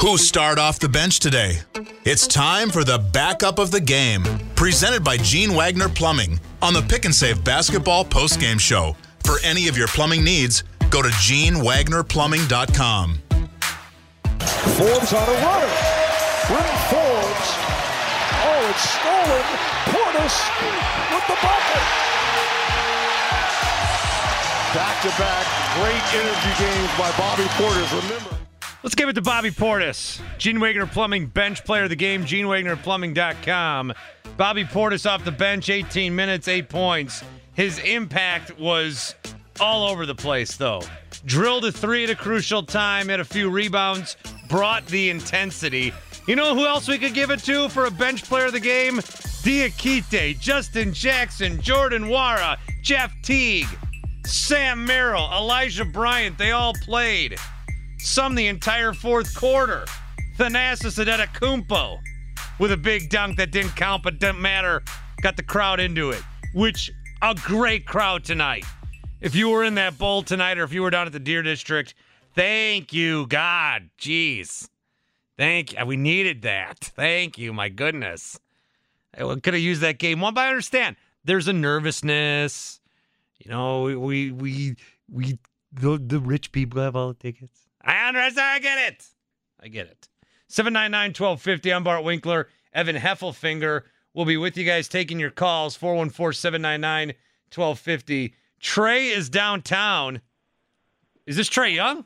[0.00, 1.58] Who start off the bench today?
[2.04, 4.22] It's time for the backup of the game,
[4.54, 8.94] presented by Gene Wagner Plumbing on the Pick and Save Basketball postgame show.
[9.24, 13.18] For any of your plumbing needs, go to genewagnerplumbing.com.
[14.76, 16.09] Forbes on a runner.
[16.50, 17.48] Bryn Forbes.
[18.42, 19.46] Oh, it's stolen.
[19.86, 20.34] Portis
[21.14, 21.84] with the bucket.
[24.74, 25.46] Back to back
[25.78, 28.02] great energy games by Bobby Portis.
[28.02, 28.36] Remember.
[28.82, 30.20] Let's give it to Bobby Portis.
[30.38, 33.92] Gene Wagner Plumbing, bench player of the game, genewagnerplumbing.com.
[34.36, 37.22] Bobby Portis off the bench, 18 minutes, 8 points.
[37.54, 39.14] His impact was
[39.60, 40.82] all over the place, though.
[41.24, 44.16] Drilled a three at a crucial time, had a few rebounds,
[44.48, 45.92] brought the intensity.
[46.26, 48.60] You know who else we could give it to for a bench player of the
[48.60, 48.98] game?
[48.98, 53.66] Diakite, Justin Jackson, Jordan Nwora, Jeff Teague,
[54.26, 56.36] Sam Merrill, Elijah Bryant.
[56.38, 57.36] They all played.
[57.98, 59.86] Some the entire fourth quarter.
[60.36, 61.98] Thanasis Antetokounmpo
[62.58, 64.82] with a big dunk that didn't count but didn't matter.
[65.22, 66.22] Got the crowd into it,
[66.54, 66.90] which
[67.22, 68.64] a great crowd tonight.
[69.20, 71.42] If you were in that bowl tonight or if you were down at the Deer
[71.42, 71.94] District,
[72.34, 73.90] thank you, God.
[73.98, 74.68] Jeez.
[75.40, 75.86] Thank you.
[75.86, 76.80] We needed that.
[76.80, 77.54] Thank you.
[77.54, 78.38] My goodness.
[79.16, 80.96] I could have used that game one, but I understand.
[81.24, 82.78] There's a nervousness.
[83.38, 84.76] You know, we we
[85.10, 85.38] we,
[85.72, 87.58] the, the rich people have all the tickets.
[87.82, 88.46] I understand.
[88.46, 89.06] I get it.
[89.58, 90.10] I get it.
[90.48, 91.72] 799 1250.
[91.72, 92.48] I'm Bart Winkler.
[92.74, 95.74] Evan Heffelfinger will be with you guys taking your calls.
[95.74, 97.16] 414 799
[97.54, 98.34] 1250.
[98.60, 100.20] Trey is downtown.
[101.24, 102.04] Is this Trae Young?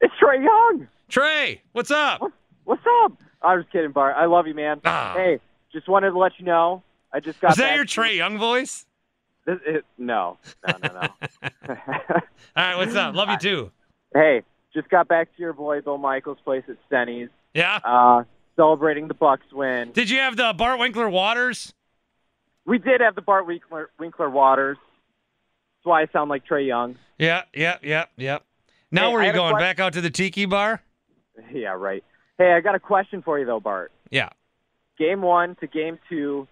[0.00, 0.88] It's Trae Young.
[1.12, 2.22] Trey, what's up?
[2.64, 3.12] What's up?
[3.42, 4.14] I was kidding, Bart.
[4.16, 4.80] I love you, man.
[4.82, 5.12] Ah.
[5.14, 6.82] Hey, just wanted to let you know.
[7.12, 7.50] I just got.
[7.50, 8.86] Is that back your Trae Young voice?
[9.44, 11.08] This, it, no, no, no, no.
[11.68, 11.76] All
[12.56, 13.14] right, what's up?
[13.14, 13.72] Love you too.
[14.14, 17.28] hey, just got back to your boy Bill Michaels' place at Steny's.
[17.52, 17.80] Yeah.
[17.84, 18.24] Uh,
[18.56, 19.92] celebrating the Bucks win.
[19.92, 21.74] Did you have the Bart Winkler Waters?
[22.64, 24.78] We did have the Bart Winkler, Winkler Waters.
[24.80, 26.96] That's why I sound like Trae Young.
[27.18, 28.38] Yeah, yeah, yeah, yeah.
[28.90, 29.58] Now hey, where are you going?
[29.58, 30.80] Back out to the Tiki Bar?
[31.52, 32.04] Yeah, right.
[32.38, 33.92] Hey, I got a question for you though, Bart.
[34.10, 34.30] Yeah.
[34.98, 36.46] Game one to game two,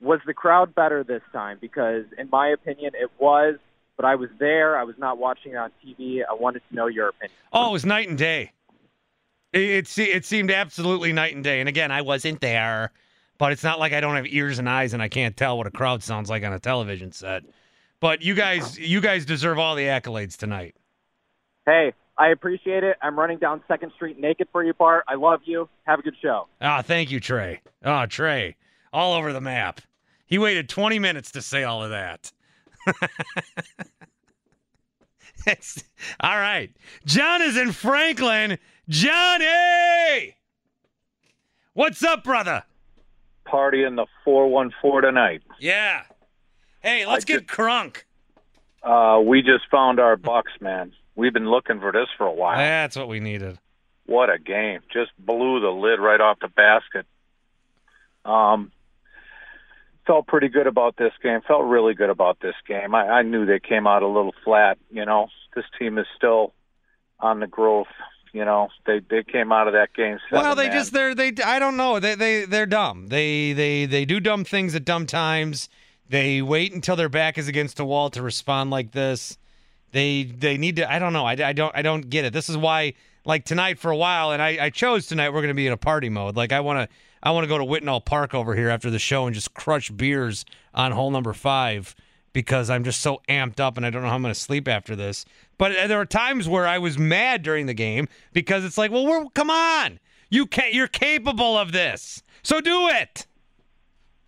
[0.00, 1.58] was the crowd better this time?
[1.60, 3.56] Because in my opinion, it was.
[3.96, 4.76] But I was there.
[4.76, 6.22] I was not watching it on TV.
[6.28, 7.36] I wanted to know your opinion.
[7.52, 8.52] Oh, it was night and day.
[9.52, 11.60] It, it, se- it seemed absolutely night and day.
[11.60, 12.90] And again, I wasn't there,
[13.36, 15.66] but it's not like I don't have ears and eyes and I can't tell what
[15.66, 17.44] a crowd sounds like on a television set.
[18.00, 20.74] But you guys, you guys deserve all the accolades tonight.
[21.66, 22.96] Hey, I appreciate it.
[23.02, 25.04] I'm running down Second Street naked for you, Bart.
[25.08, 25.68] I love you.
[25.84, 26.46] Have a good show.
[26.60, 27.62] Ah, thank you, Trey.
[27.84, 28.56] Ah, Trey,
[28.92, 29.80] all over the map.
[30.26, 32.32] He waited 20 minutes to say all of that.
[36.20, 36.70] All right.
[37.04, 38.58] John is in Franklin.
[38.88, 40.36] Johnny!
[41.74, 42.64] What's up, brother?
[43.44, 45.42] Party in the 414 tonight.
[45.58, 46.02] Yeah.
[46.80, 48.04] Hey, let's get crunk.
[48.82, 50.92] Uh, we just found our Bucks, man.
[51.14, 52.56] We've been looking for this for a while.
[52.58, 53.58] That's what we needed.
[54.06, 54.80] What a game.
[54.92, 57.06] Just blew the lid right off the basket.
[58.24, 58.72] Um,
[60.06, 61.40] felt pretty good about this game.
[61.46, 62.94] Felt really good about this game.
[62.94, 64.78] I, I knew they came out a little flat.
[64.90, 66.52] You know, this team is still
[67.20, 67.88] on the growth.
[68.32, 70.18] You know, they they came out of that game.
[70.30, 70.72] Seven, Well, they man.
[70.72, 72.00] just they're they I don't know.
[72.00, 73.08] They they they're dumb.
[73.08, 75.68] They they they do dumb things at dumb times.
[76.08, 79.36] They wait until their back is against a wall to respond like this.
[79.92, 81.24] They they need to I don't know.
[81.24, 82.32] I, I don't I don't get it.
[82.32, 85.48] This is why like tonight for a while and I I chose tonight we're going
[85.48, 86.36] to be in a party mode.
[86.36, 88.98] Like I want to I want to go to Whitnall Park over here after the
[88.98, 91.94] show and just crush beers on hole number 5
[92.32, 94.66] because I'm just so amped up and I don't know how I'm going to sleep
[94.66, 95.24] after this.
[95.58, 98.90] But uh, there are times where I was mad during the game because it's like,
[98.90, 100.00] well, we're come on,
[100.30, 103.26] you can't, you're capable of this, so do it.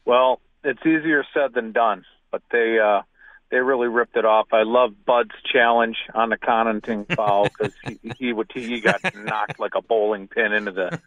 [0.05, 3.03] Well, it's easier said than done, but they uh
[3.51, 4.49] they really ripped it off.
[4.53, 9.61] I love Bud's challenge on the Connaughton foul because he he would he got knocked
[9.61, 11.01] like a bowling pin into the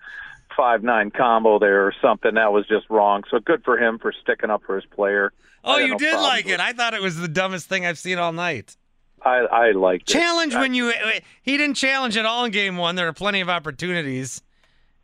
[0.56, 2.36] five nine combo there or something.
[2.36, 3.24] That was just wrong.
[3.30, 5.34] So good for him for sticking up for his player.
[5.64, 6.60] Oh, you no did like it.
[6.60, 8.78] I thought it was the dumbest thing I've seen all night.
[9.26, 10.14] I I liked it.
[10.14, 10.94] Challenge I- when you
[11.42, 12.96] he didn't challenge at all in game one.
[12.96, 14.42] There are plenty of opportunities,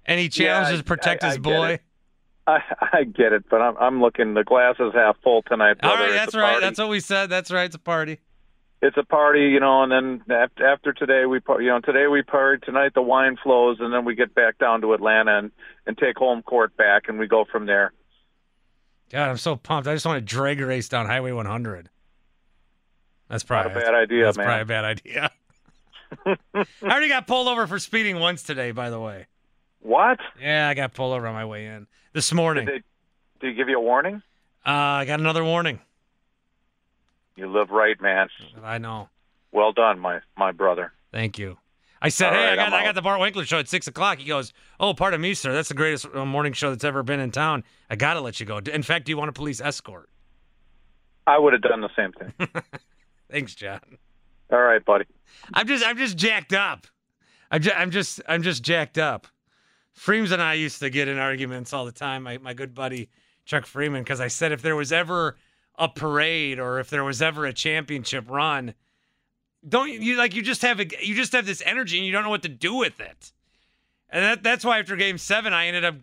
[0.06, 1.80] and he Yeah, challenges protect I- his I get boy.
[2.48, 2.60] I,
[2.94, 4.34] I get it, but I'm I'm looking.
[4.34, 5.78] The glass is half full tonight.
[5.84, 6.04] All brother.
[6.04, 6.62] right, It's that's right.
[6.62, 7.30] That's what we said.
[7.30, 7.64] That's right.
[7.66, 8.20] It's a party.
[8.82, 10.22] it's a party, you know, and then
[10.60, 14.04] after, today we, par- you know, today we party, tonight the wine flows, and then
[14.04, 15.52] we get back down to Atlanta and
[15.88, 17.94] and take home court back, and we go from there.
[19.12, 19.88] God, I'm so pumped.
[19.88, 21.90] I just want to drag race down Highway 100.
[23.30, 24.46] That's Not probably a bad idea, that's man.
[24.48, 25.32] probably a bad idea.
[26.56, 29.28] I already got pulled over for speeding once today, by the way.
[29.82, 30.20] What?
[30.42, 32.66] Yeah, I got pulled over on my way in this morning.
[32.66, 32.84] Did
[33.40, 34.22] they, did they give you a warning?
[34.66, 35.80] Uh, I got another warning.
[37.36, 38.30] You live right, man.
[38.64, 39.10] I know.
[39.52, 40.94] Well done, my my brother.
[41.12, 41.58] Thank you.
[42.02, 43.68] I said, All hey, I right, got I'm I got the Bart Winkler show at
[43.68, 44.20] six o'clock.
[44.20, 45.54] He goes, oh, pardon me, sir.
[45.54, 47.64] That's the greatest uh, morning show that's ever been in town.
[47.90, 48.58] I gotta let you go.
[48.58, 50.10] In fact, do you want a police escort?
[51.26, 52.50] I would have done the same thing.
[53.32, 53.80] Thanks, John.
[54.52, 55.06] All right, buddy.
[55.54, 56.88] I'm just I'm just jacked up.
[57.50, 59.28] I'm just I'm just I'm just jacked up.
[59.94, 62.24] Freems and I used to get in arguments all the time.
[62.24, 63.10] My my good buddy
[63.46, 65.38] Chuck Freeman, because I said if there was ever
[65.78, 68.74] a parade or if there was ever a championship run,
[69.68, 72.24] don't you- like you just have a, you just have this energy and you don't
[72.24, 73.32] know what to do with it.
[74.10, 75.96] And that that's why after game seven I ended up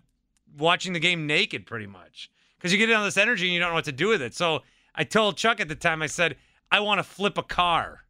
[0.59, 2.31] watching the game naked pretty much.
[2.57, 4.21] Because you get in on this energy and you don't know what to do with
[4.21, 4.35] it.
[4.35, 4.61] So
[4.95, 6.37] I told Chuck at the time, I said,
[6.71, 8.05] I want to flip a car.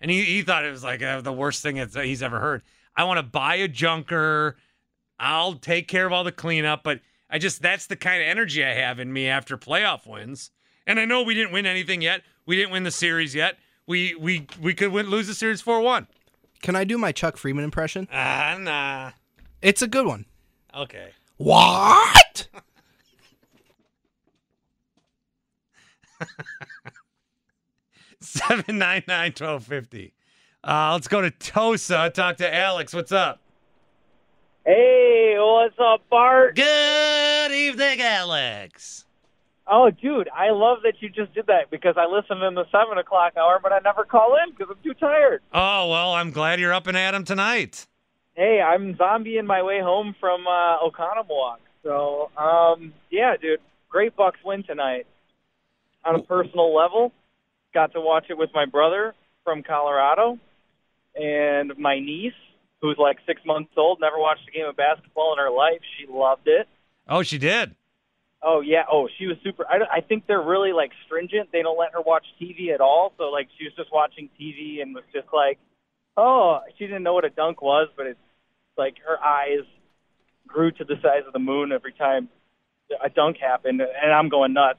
[0.00, 2.62] And he, he thought it was like uh, the worst thing he's ever heard.
[2.94, 4.56] I want to buy a junker.
[5.18, 7.00] I'll take care of all the cleanup, but
[7.30, 10.50] I just that's the kind of energy I have in me after playoff wins.
[10.86, 12.22] And I know we didn't win anything yet.
[12.46, 13.58] We didn't win the series yet.
[13.86, 16.06] We we we could win, lose the series four one.
[16.62, 18.08] Can I do my Chuck Freeman impression?
[18.12, 19.10] Ah nah.
[19.62, 20.26] It's a good one.
[20.74, 21.10] Okay.
[21.36, 22.48] What?
[28.20, 30.14] Seven nine nine twelve fifty.
[30.62, 32.10] Uh, let's go to Tosa.
[32.14, 32.94] Talk to Alex.
[32.94, 33.43] What's up?
[34.64, 36.56] Hey, what's up, Bart?
[36.56, 39.04] Good evening, Alex.
[39.66, 42.96] Oh, dude, I love that you just did that because I listen in the seven
[42.98, 45.42] o'clock hour, but I never call in because I'm too tired.
[45.52, 47.86] Oh well, I'm glad you're up and at 'em tonight.
[48.34, 51.58] Hey, I'm zombieing my way home from uh, Oconomowoc.
[51.82, 55.06] So, um, yeah, dude, great Bucks win tonight.
[56.04, 57.12] On a personal level,
[57.72, 60.38] got to watch it with my brother from Colorado
[61.14, 62.32] and my niece,
[62.84, 65.80] who's like six months old, never watched a game of basketball in her life.
[65.98, 66.68] She loved it.
[67.08, 67.74] Oh, she did.
[68.42, 68.82] Oh yeah.
[68.92, 69.64] Oh, she was super.
[69.70, 71.50] I, don't- I think they're really like stringent.
[71.50, 73.14] They don't let her watch TV at all.
[73.16, 75.58] So like she was just watching TV and was just like,
[76.18, 78.20] oh, she didn't know what a dunk was, but it's
[78.76, 79.64] like her eyes
[80.46, 82.28] grew to the size of the moon every time
[83.02, 84.78] a dunk happened, and I'm going nuts.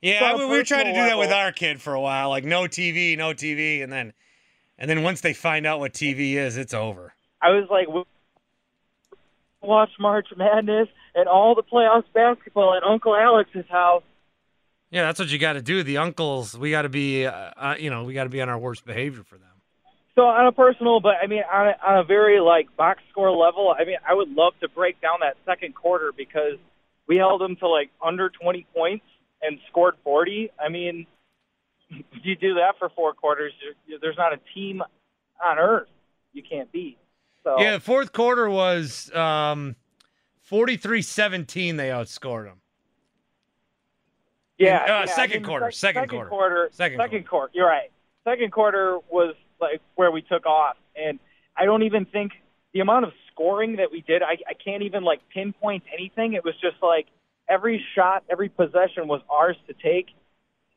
[0.00, 2.00] Yeah, So I- we were trying to do personal that with our kid for a
[2.00, 4.14] while, like no TV, no TV, and then
[4.78, 7.14] and then once they find out what TV is, it's over.
[7.40, 7.88] I was like,
[9.60, 14.02] watch March Madness and all the playoffs basketball at Uncle Alex's house.
[14.90, 15.82] Yeah, that's what you got to do.
[15.82, 18.48] The uncles, we got to be, uh, uh, you know, we got to be on
[18.48, 19.48] our worst behavior for them.
[20.14, 23.30] So on a personal, but I mean on a, on a very like box score
[23.30, 26.58] level, I mean I would love to break down that second quarter because
[27.06, 29.06] we held them to like under 20 points
[29.40, 30.50] and scored 40.
[30.62, 31.06] I mean,
[31.92, 33.52] if you do that for four quarters,
[33.86, 34.82] you're, there's not a team
[35.44, 35.88] on earth
[36.32, 36.98] you can't beat.
[37.44, 39.76] So Yeah, fourth quarter was um,
[40.50, 41.76] 43-17.
[41.76, 42.60] They outscored them.
[44.58, 46.70] Yeah, Uh, yeah, I second mean, quarter, sec- second quarter.
[46.72, 47.90] second Second quarter, You're right.
[48.24, 51.18] Second quarter was like where we took off, and
[51.56, 52.32] I don't even think
[52.72, 54.22] the amount of scoring that we did.
[54.22, 56.34] I, I can't even like pinpoint anything.
[56.34, 57.06] It was just like
[57.48, 60.06] every shot, every possession was ours to take,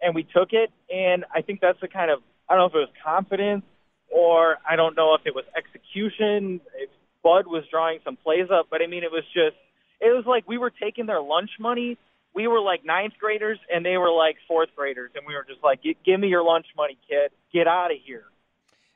[0.02, 0.72] and we took it.
[0.94, 2.20] And I think that's the kind of
[2.50, 3.64] I don't know if it was confidence
[4.10, 6.62] or I don't know if it was execution.
[6.78, 6.90] If
[7.24, 9.58] Bud was drawing some plays up, but I mean, it was just
[10.00, 11.98] it was like we were taking their lunch money.
[12.34, 15.64] We were like ninth graders, and they were like fourth graders, and we were just
[15.64, 17.32] like, "Give me your lunch money, kid.
[17.54, 18.26] Get out of here."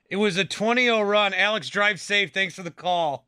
[0.09, 1.33] It was a 20-0 run.
[1.33, 2.33] Alex, drive safe.
[2.33, 3.27] Thanks for the call.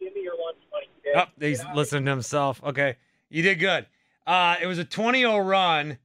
[0.00, 1.14] Give me your lunch money, kid.
[1.16, 2.62] Oh, he's listening to himself.
[2.64, 2.96] Okay,
[3.28, 3.86] you did good.
[4.26, 5.98] Uh, it was a 20-0 run.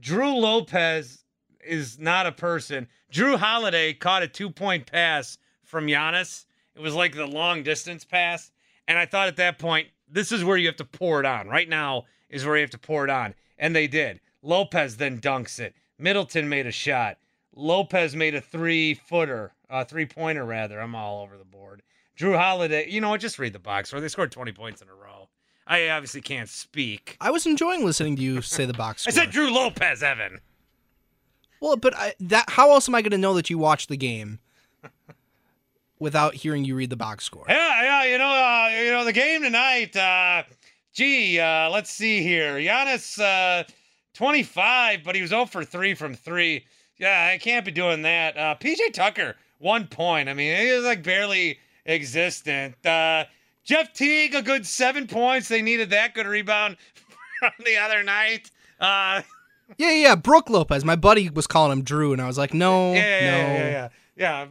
[0.00, 1.24] Drew Lopez
[1.64, 2.88] is not a person.
[3.12, 6.46] Jrue Holiday caught a two-point pass from Giannis.
[6.74, 8.50] It was like the long distance pass,
[8.88, 11.48] and I thought at that point, this is where you have to pour it on.
[11.48, 14.20] Right now is where you have to pour it on, and they did.
[14.42, 15.74] Lopez then dunks it.
[15.98, 17.18] Middleton made a shot.
[17.54, 20.80] Lopez made a three-footer, uh, three-pointer rather.
[20.80, 21.82] I'm all over the board.
[22.18, 23.20] Jrue Holiday, you know what?
[23.20, 24.00] Just read the box score.
[24.00, 25.23] They scored 20 points in a row.
[25.66, 27.16] I obviously can't speak.
[27.20, 29.12] I was enjoying listening to you say the box score.
[29.12, 30.40] I said Drew Lopez, Evan.
[31.60, 33.96] Well, but I, that how else am I going to know that you watched the
[33.96, 34.38] game
[35.98, 37.46] without hearing you read the box score?
[37.48, 39.96] Yeah, yeah, you know, uh, you know the game tonight.
[39.96, 40.42] Uh,
[40.92, 42.56] gee, uh, let's see here.
[42.56, 43.64] Giannis, uh,
[44.12, 46.64] 25, but he was 0 for 3 from 3.
[46.98, 48.36] Yeah, I can't be doing that.
[48.36, 50.28] Uh, PJ Tucker, one point.
[50.28, 52.74] I mean, he was like barely existent.
[53.64, 55.48] Jeff Teague, a good seven points.
[55.48, 56.76] They needed that good rebound
[57.38, 58.50] from the other night.
[58.78, 59.22] Uh,
[59.78, 60.84] Yeah, yeah, Brook Lopez.
[60.84, 63.36] My buddy was calling him Drew, and I was like, no, yeah, yeah, no.
[63.36, 63.88] yeah, yeah, yeah.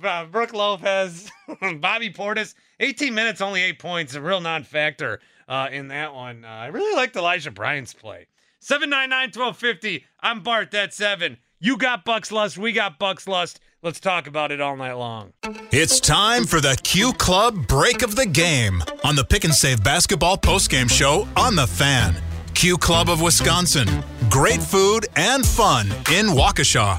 [0.01, 1.31] Yeah, uh, Brook Lopez,
[1.79, 6.43] Bobby Portis, 18 minutes, only eight points, a real non-factor uh, in that one.
[6.43, 8.27] Uh, I really liked Elijah Bryant's play.
[8.61, 10.03] 799-1250.
[10.21, 11.37] I'm Bart, that's seven.
[11.59, 13.59] You got Bucks Lust, we got Bucks Lust.
[13.83, 15.33] Let's talk about it all night long.
[15.73, 19.83] It's time for the Q Club break of the game on the Pick and Save
[19.83, 22.15] basketball postgame show on the Fan.
[22.53, 23.89] Q Club of Wisconsin.
[24.29, 26.97] Great food and fun in Waukesha.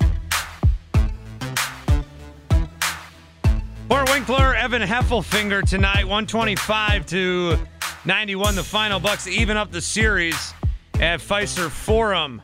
[3.88, 7.58] Bart Winkler, Evan Heffelfinger tonight, 125 to
[8.04, 8.56] 91.
[8.56, 10.52] The final Bucks even up the series
[10.96, 12.42] at Fiserv Forum.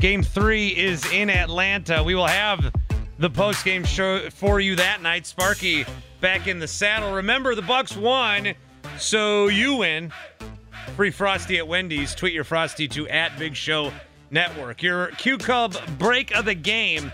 [0.00, 2.02] Game three is in Atlanta.
[2.04, 2.70] We will have
[3.20, 5.26] the post-game show for you that night.
[5.26, 5.84] Sparky
[6.22, 7.12] back in the saddle.
[7.12, 8.54] Remember, the Bucks won,
[8.98, 10.10] so you win.
[10.96, 12.14] Free Frosty at Wendy's.
[12.14, 13.92] Tweet your Frosty to at Big Show
[14.30, 14.82] Network.
[14.82, 17.12] Your Q Club break of the game.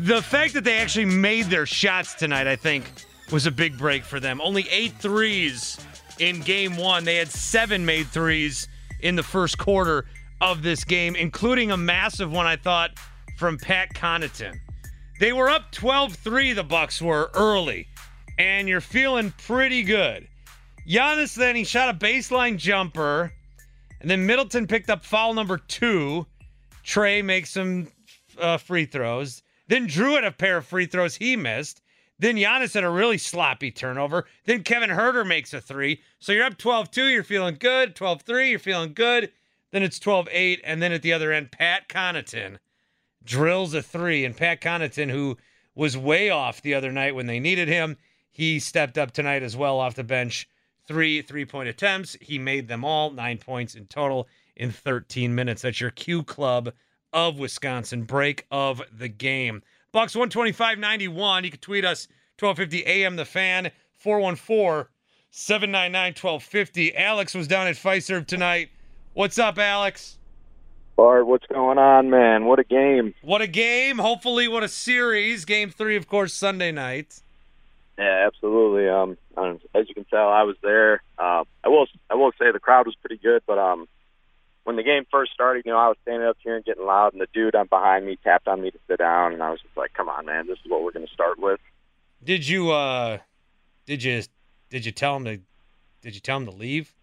[0.00, 2.84] The fact that they actually made their shots tonight, I think,
[3.30, 4.40] was a big break for them.
[4.42, 5.78] Only eight threes
[6.18, 7.04] in game one.
[7.04, 8.66] They had seven made threes
[9.00, 10.06] in the first quarter
[10.40, 12.90] of this game, including a massive one, I thought,
[13.36, 14.58] from Pat Connaughton.
[15.20, 17.86] They were up 12-3, the Bucks were early,
[18.36, 20.26] and you're feeling pretty good.
[20.88, 23.32] Giannis then he shot a baseline jumper,
[24.00, 26.26] and then Middleton picked up foul number two.
[26.84, 27.88] Trae makes some
[28.38, 29.42] uh, free throws.
[29.68, 31.80] Then Jrue had a pair of free throws he missed.
[32.18, 34.26] Then Giannis had a really sloppy turnover.
[34.44, 36.00] Then Kevin Huerter makes a three.
[36.18, 37.94] So you're up 12 2, you're feeling good.
[37.94, 39.30] 12 3, you're feeling good.
[39.70, 40.60] Then it's 12 8.
[40.64, 42.58] And then at the other end, Pat Connaughton
[43.24, 44.24] drills a three.
[44.24, 45.36] And Pat Connaughton, who
[45.74, 47.96] was way off the other night when they needed him,
[48.30, 50.48] he stepped up tonight as well off the bench.
[50.86, 52.16] Three three point attempts.
[52.20, 55.62] He made them all, nine points in total in 13 minutes.
[55.62, 56.72] That's your Q Club
[57.12, 59.62] of Wisconsin break of the game.
[59.92, 61.44] Bucks 125.91.
[61.44, 62.08] You can tweet us
[62.38, 64.90] 1250 AM the fan 414
[65.30, 66.96] 799 1250.
[66.96, 68.70] Alex was down at Fiserv tonight.
[69.14, 70.18] What's up, Alex?
[70.96, 72.44] Bart, what's going on, man?
[72.44, 73.14] What a game.
[73.22, 73.98] What a game.
[73.98, 75.44] Hopefully, what a series.
[75.44, 77.20] Game three, of course, Sunday night.
[77.98, 78.88] Yeah, absolutely.
[78.88, 81.02] Um, um, as you can tell, I was there.
[81.18, 83.88] Uh, I will, I will say the crowd was pretty good, but um,
[84.64, 87.12] when the game first started, you know, I was standing up here and getting loud,
[87.12, 89.60] and the dude on behind me tapped on me to sit down, and I was
[89.60, 91.60] just like, "Come on, man, this is what we're going to start with."
[92.22, 93.18] Did you uh
[93.86, 94.22] did you
[94.70, 95.40] did you tell him to
[96.02, 96.94] did you tell him to leave?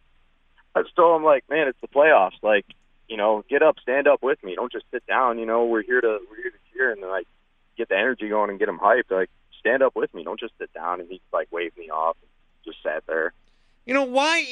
[0.76, 2.42] I just told him like, "Man, it's the playoffs.
[2.42, 2.66] Like,
[3.12, 4.56] you know, get up, stand up with me.
[4.56, 5.38] Don't just sit down.
[5.38, 7.28] You know, we're here to we're here to cheer and like
[7.78, 9.12] get the energy going and get them hyped.
[9.12, 10.24] Like, stand up with me.
[10.24, 12.32] Don't just sit down." And he like waved me off, and
[12.64, 13.34] just sat there.
[13.86, 14.44] You know, why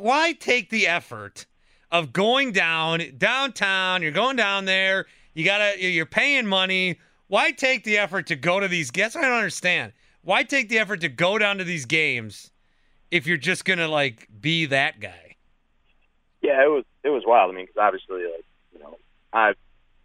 [0.00, 1.44] why take the effort
[1.92, 6.98] of going down downtown, you're going down there, you got to you're paying money.
[7.26, 9.14] Why take the effort to go to these games?
[9.14, 9.92] I don't understand.
[10.22, 12.50] Why take the effort to go down to these games
[13.10, 15.36] if you're just going to like be that guy?
[16.40, 17.52] Yeah, it was it was wild.
[17.52, 18.96] I mean, because obviously, like you know,
[19.32, 19.52] I,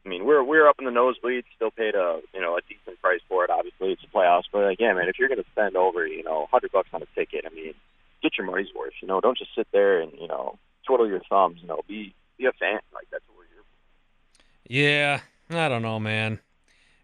[0.05, 3.01] I mean, we're we're up in the nosebleeds, still paid a you know a decent
[3.01, 3.49] price for it.
[3.49, 6.47] Obviously, it's the playoffs, but like, yeah, man, if you're gonna spend over you know
[6.51, 7.73] hundred bucks on a ticket, I mean,
[8.21, 8.93] get your money's worth.
[9.01, 11.59] You know, don't just sit there and you know twiddle your thumbs.
[11.61, 12.79] You know, be be a fan.
[12.93, 15.21] Like that's what we're here.
[15.49, 16.39] Yeah, I don't know, man.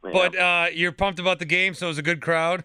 [0.02, 0.12] for.
[0.12, 2.64] But uh, you're pumped about the game, so it was a good crowd.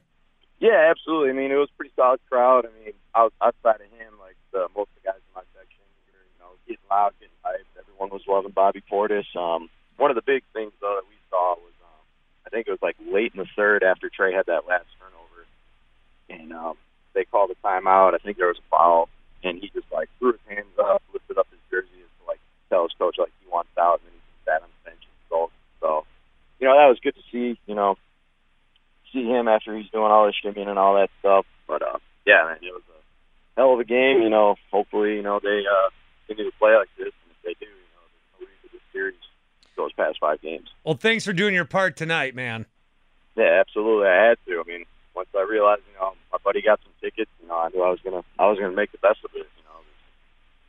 [0.59, 1.31] Yeah, absolutely.
[1.31, 2.64] I mean, it was a pretty solid crowd.
[2.64, 6.24] I mean, outside of him, like the, most of the guys in my section were,
[6.24, 7.71] you know, getting loud, getting hyped.
[7.79, 9.27] Everyone was loving Bobby Portis.
[9.37, 12.03] Um, one of the big things though that we saw was, um,
[12.47, 15.47] I think it was like late in the third after Trae had that last turnover,
[16.29, 16.77] and um,
[17.14, 18.14] they called a timeout.
[18.14, 19.09] I think there was a foul,
[19.43, 22.85] and he just like threw his hands up, lifted up his jersey to like tell
[22.85, 25.55] his coach like he wants out, and then he sat on the bench and sulked.
[25.81, 26.05] So,
[26.61, 27.59] you know, that was good to see.
[27.67, 27.97] You know,
[29.12, 31.47] see him after he's doing all his shimmying and all that stuff.
[31.67, 34.23] But uh, yeah, man, it was a hell of a game.
[34.23, 35.91] You know, hopefully, you know they uh,
[36.27, 38.83] continue to play like this, and if they do, you know, there's no reason this
[38.93, 39.14] series
[39.77, 40.68] goes past five games.
[40.85, 42.66] Well, thanks for doing your part tonight, man.
[43.37, 44.61] Yeah, absolutely, I had to.
[44.61, 47.68] I mean, once I realized, you know, my buddy got some tickets, you know, I
[47.68, 49.47] knew I was gonna, I was gonna make the best of it.
[49.59, 49.81] You know,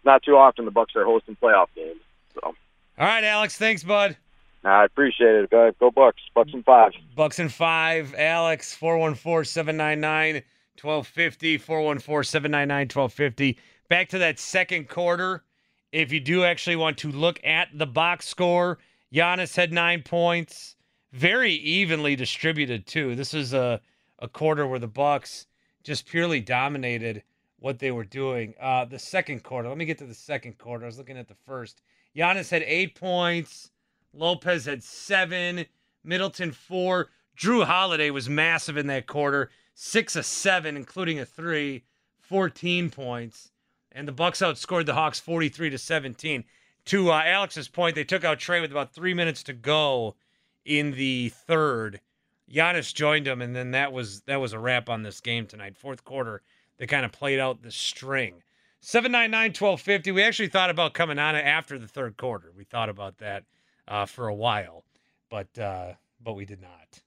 [0.04, 2.02] not too often the Bucks are hosting playoff games,
[2.34, 2.56] so All
[2.98, 3.58] right, Alex.
[3.58, 4.18] Thanks, bud.
[4.64, 5.50] I appreciate it.
[5.50, 6.92] Go, go Bucks, Bucks and five.
[7.16, 8.14] Bucks and five.
[8.18, 10.44] Alex, 414 799
[10.82, 11.58] 1250.
[11.58, 13.58] 414 799 1250.
[13.90, 15.44] Back to that second quarter.
[15.92, 18.80] If you do actually want to look at the box score,
[19.14, 20.76] Giannis had nine points.
[21.14, 23.16] Very evenly distributed, too.
[23.16, 23.80] This is a,
[24.20, 25.48] a quarter where the Bucks
[25.84, 27.24] just purely dominated
[27.60, 28.54] what they were doing.
[28.60, 30.84] Uh, the second quarter, let me get to the second quarter.
[30.84, 31.82] I was looking at the first.
[32.16, 33.72] Giannis had eight points.
[34.14, 35.66] Lopez had seven.
[36.04, 37.08] Middleton four.
[37.38, 39.50] Jrue Holiday was massive in that quarter.
[39.76, 41.84] Six of seven, including a three.
[42.20, 43.52] 14 points.
[43.98, 46.44] And the Bucks outscored the Hawks 43 to 17.
[46.86, 50.16] To uh, Alex's point, they took out Trae with about three minutes to go
[50.64, 52.00] in the third.
[52.48, 55.76] Giannis joined him, and then that was that was a wrap on this game tonight.
[55.76, 56.44] Fourth quarter,
[56.78, 58.44] they kind of played out the string.
[58.82, 60.12] 799 1250.
[60.12, 62.52] We actually thought about coming on after the third quarter.
[62.56, 63.46] We thought about that
[63.88, 64.84] uh, for a while,
[65.32, 65.94] but uh,
[66.24, 67.02] but we did not.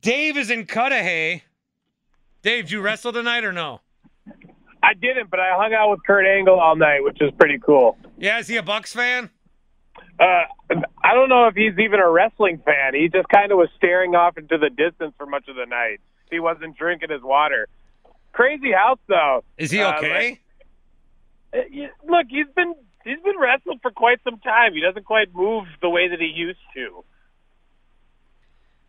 [0.00, 1.44] Dave is in Cudahy.
[2.40, 3.82] Dave, you wrestle tonight or no?
[4.82, 7.96] I didn't, but I hung out with Kurt Angle all night, which is pretty cool.
[8.18, 9.30] Yeah, is he a Bucks fan?
[10.18, 10.44] Uh,
[11.02, 12.94] I don't know if he's even a wrestling fan.
[12.94, 16.00] He just kind of was staring off into the distance for much of the night.
[16.30, 17.68] He wasn't drinking his water.
[18.32, 19.42] Crazy house, though.
[19.58, 20.40] Is he Uh, okay?
[21.54, 22.74] uh, you- look, he's been
[23.04, 24.72] he's been wrestling for quite some time.
[24.74, 27.04] He doesn't quite move the way that he used to.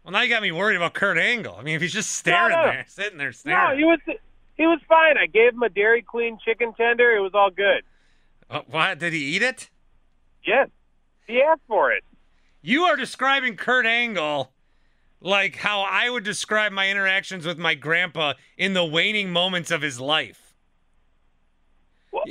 [0.03, 1.55] Well, now you got me worried about Kurt Angle.
[1.57, 2.63] I mean, if he's just staring no.
[2.65, 3.69] there, sitting there staring.
[3.69, 3.99] No, he was
[4.62, 5.18] he was fine.
[5.18, 7.09] I gave him a Dairy Queen chicken tender.
[7.16, 7.82] It was all good.
[8.47, 8.99] Uh, what?
[8.99, 9.72] Did he eat it?
[10.45, 10.70] Yes,
[11.26, 12.03] he asked for it.
[12.62, 14.51] You are describing Kurt Angle
[15.20, 19.82] like how I would describe my interactions with my grandpa in the waning moments of
[19.82, 20.53] his life.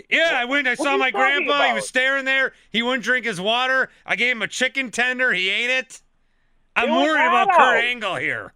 [0.08, 0.68] yeah, I went.
[0.68, 1.66] I what saw my grandpa.
[1.66, 2.52] He was staring there.
[2.70, 3.90] He wouldn't drink his water.
[4.06, 5.32] I gave him a chicken tender.
[5.32, 6.00] He ate it.
[6.76, 7.50] I'm It worried about.
[7.56, 8.52] Kurt Angle here.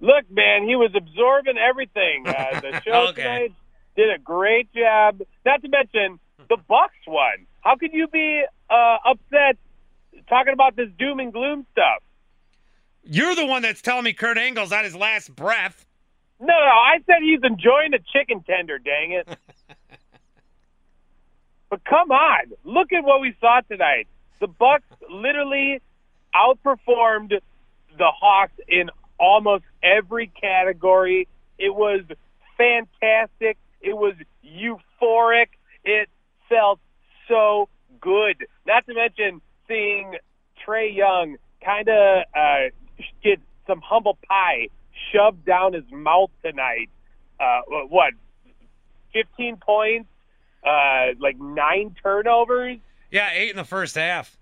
[0.00, 2.24] Look, man, he was absorbing everything.
[2.34, 3.22] Uh, the show Okay.
[3.22, 3.52] tonight
[3.96, 5.20] did a great job.
[5.46, 6.18] Not to mention
[6.48, 7.46] the Bucks won.
[7.60, 9.56] How could you be uh, upset
[10.28, 12.02] talking about this doom and gloom stuff?
[13.04, 15.86] You're the one that's telling me Kurt Angle's on his last breath.
[16.40, 18.78] No, no, I said he's enjoying the chicken tender.
[18.78, 19.28] Dang it!
[21.70, 24.08] but come on, look at what we saw tonight.
[24.40, 25.80] The Bucks literally
[26.34, 28.90] outperformed the Hawks in
[29.24, 31.26] almost every category.
[31.58, 32.02] It was
[32.58, 33.56] fantastic.
[33.80, 34.14] It was
[34.44, 35.46] euphoric.
[35.82, 36.08] It
[36.48, 36.78] felt
[37.26, 37.68] so
[38.00, 38.46] good.
[38.66, 40.16] Not to mention seeing
[40.66, 42.70] Trae Young kind of uh,
[43.22, 44.68] get some humble pie
[45.10, 46.90] shoved down his mouth tonight.
[47.40, 48.12] Uh, what,
[49.14, 50.08] 15 points,
[50.64, 52.78] uh, like nine turnovers?
[53.10, 54.36] Yeah, eight in the first half.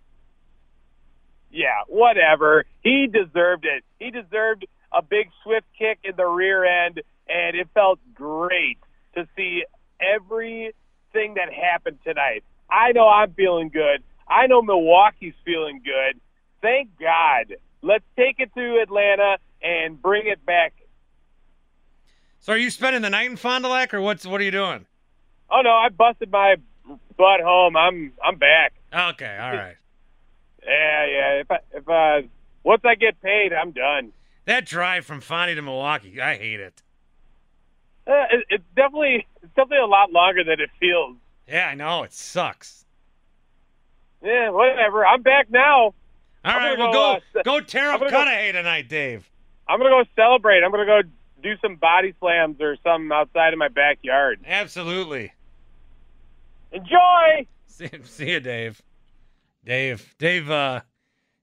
[1.53, 2.65] Yeah, whatever.
[2.83, 3.85] He deserved it.
[3.99, 8.79] He deserved a big swift kick in the rear end, and it felt great
[9.15, 9.65] to see
[10.01, 12.45] everything that happened tonight.
[12.71, 14.03] I know I'm feeling good.
[14.29, 16.21] I know Milwaukee's feeling good.
[16.61, 17.57] Thank God.
[17.83, 20.75] Let's take it to Atlanta and bring it back.
[22.41, 24.51] So, are you spending the night in Fond du Lac, or what's what are you
[24.51, 24.87] doing?
[25.51, 26.57] Oh no, I busted my
[27.17, 27.77] butt home.
[27.77, 28.73] I'm I'm back.
[28.93, 29.77] Okay, all right.
[30.65, 31.41] Yeah, yeah.
[31.41, 32.27] If I, if uh,
[32.65, 34.13] once I get paid, I'm done.
[34.45, 36.83] That drive from Fondy to Milwaukee, I hate it.
[38.07, 41.17] Uh, it, it's definitely it's definitely a lot longer than it feels.
[41.47, 42.85] Yeah, I know it sucks.
[44.23, 45.07] Yeah, whatever.
[45.07, 45.95] I'm back now.
[46.45, 49.31] All right, well, go uh, go tear up Cudahy tonight, Dave.
[49.69, 50.65] I'm gonna go celebrate.
[50.65, 51.03] I'm gonna go
[51.43, 54.41] do some body slams or something outside of my backyard.
[54.47, 55.33] Absolutely.
[56.73, 57.47] Enjoy.
[57.67, 58.83] See, see you, Dave.
[59.65, 60.15] Dave.
[60.19, 60.51] Dave.
[60.51, 60.81] Uh,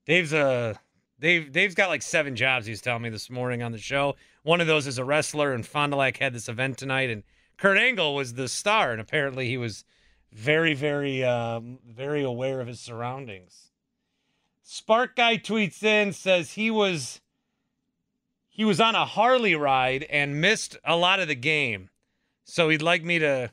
[0.06, 0.80] Dave's a
[1.20, 2.66] Dave's got like seven jobs.
[2.66, 4.16] He was telling me this morning on the show.
[4.44, 7.24] One of those is a wrestler, and Fond du Lac had this event tonight, and
[7.58, 9.84] Kurt Angle was the star, and apparently he was
[10.32, 13.72] very, very, um, very aware of his surroundings.
[14.64, 17.22] Spark guy tweets in says he was
[18.48, 21.90] he was on a Harley ride and missed a lot of the game,
[22.44, 23.52] so he'd like me to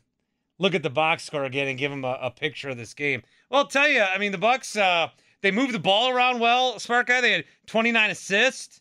[0.58, 3.22] look at the box score again and give him a, a picture of this game.
[3.50, 5.08] Well, I'll tell you, I mean, the Bucks uh,
[5.46, 6.76] they moved the ball around well.
[6.80, 8.80] Spark guy, they had 29 assists.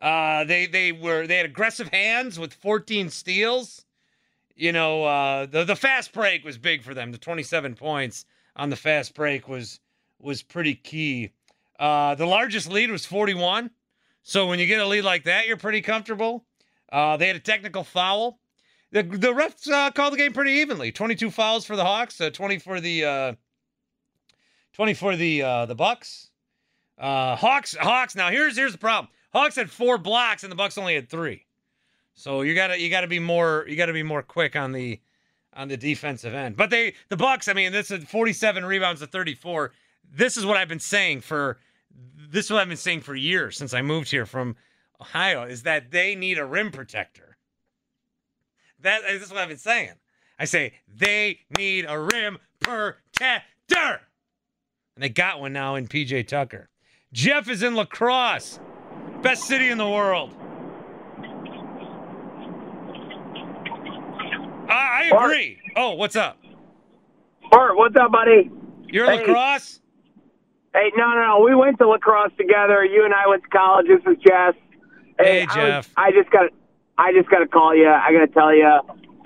[0.00, 3.84] Uh, they they were they had aggressive hands with 14 steals.
[4.54, 7.10] You know, uh, the the fast break was big for them.
[7.10, 9.80] The 27 points on the fast break was
[10.20, 11.32] was pretty key.
[11.80, 13.70] Uh, the largest lead was 41.
[14.22, 16.44] So when you get a lead like that, you're pretty comfortable.
[16.92, 18.38] Uh, they had a technical foul.
[18.92, 20.92] The the refs uh, called the game pretty evenly.
[20.92, 23.34] 22 fouls for the Hawks, uh, 20 for the uh,
[24.74, 26.30] 20 for the uh, the Bucks.
[26.98, 28.14] Uh, Hawks Hawks.
[28.14, 29.10] Now here's here's the problem.
[29.32, 31.46] Hawks had four blocks and the Bucks only had three.
[32.14, 35.00] So you gotta you gotta be more you gotta be more quick on the
[35.54, 36.56] on the defensive end.
[36.56, 37.48] But they the Bucks.
[37.48, 39.72] I mean, this is 47 rebounds to 34.
[40.12, 41.58] This is what I've been saying for
[42.30, 44.56] this is what I've been saying for years since I moved here from
[45.00, 45.44] Ohio.
[45.44, 47.36] Is that they need a rim protector.
[48.80, 49.94] That is what I've been saying.
[50.38, 54.00] I say they need a rim protector.
[54.96, 56.68] And they got one now in PJ Tucker.
[57.12, 58.60] Jeff is in La Crosse.
[59.22, 60.34] Best city in the world.
[64.68, 65.58] I, I agree.
[65.76, 66.38] Oh, what's up?
[67.50, 68.50] Bart, what's up, buddy?
[68.88, 69.26] You're in Hey.
[69.26, 69.80] La Crosse?
[70.74, 71.40] Hey, no, no, no.
[71.44, 72.84] We went to La Crosse together.
[72.84, 73.86] You and I went to college.
[73.86, 74.54] This is Jess.
[75.18, 75.90] Hey, I was- Jeff.
[75.96, 76.50] I, just got.
[76.98, 77.88] I just got to call you.
[77.88, 78.68] I got to tell you.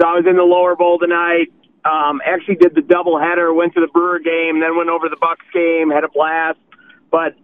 [0.01, 1.49] So I was in the lower bowl tonight.
[1.85, 3.53] Um, actually did the double header.
[3.53, 5.91] Went to the Brewer game, then went over to the Bucks game.
[5.91, 6.59] Had a blast.
[7.11, 7.35] But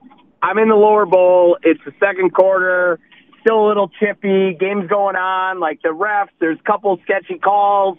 [0.43, 1.57] I'm in the lower bowl.
[1.63, 2.99] It's the second quarter.
[3.41, 4.55] Still a little chippy.
[4.59, 5.61] Game's going on.
[5.61, 7.99] Like the refs, there's a couple sketchy calls,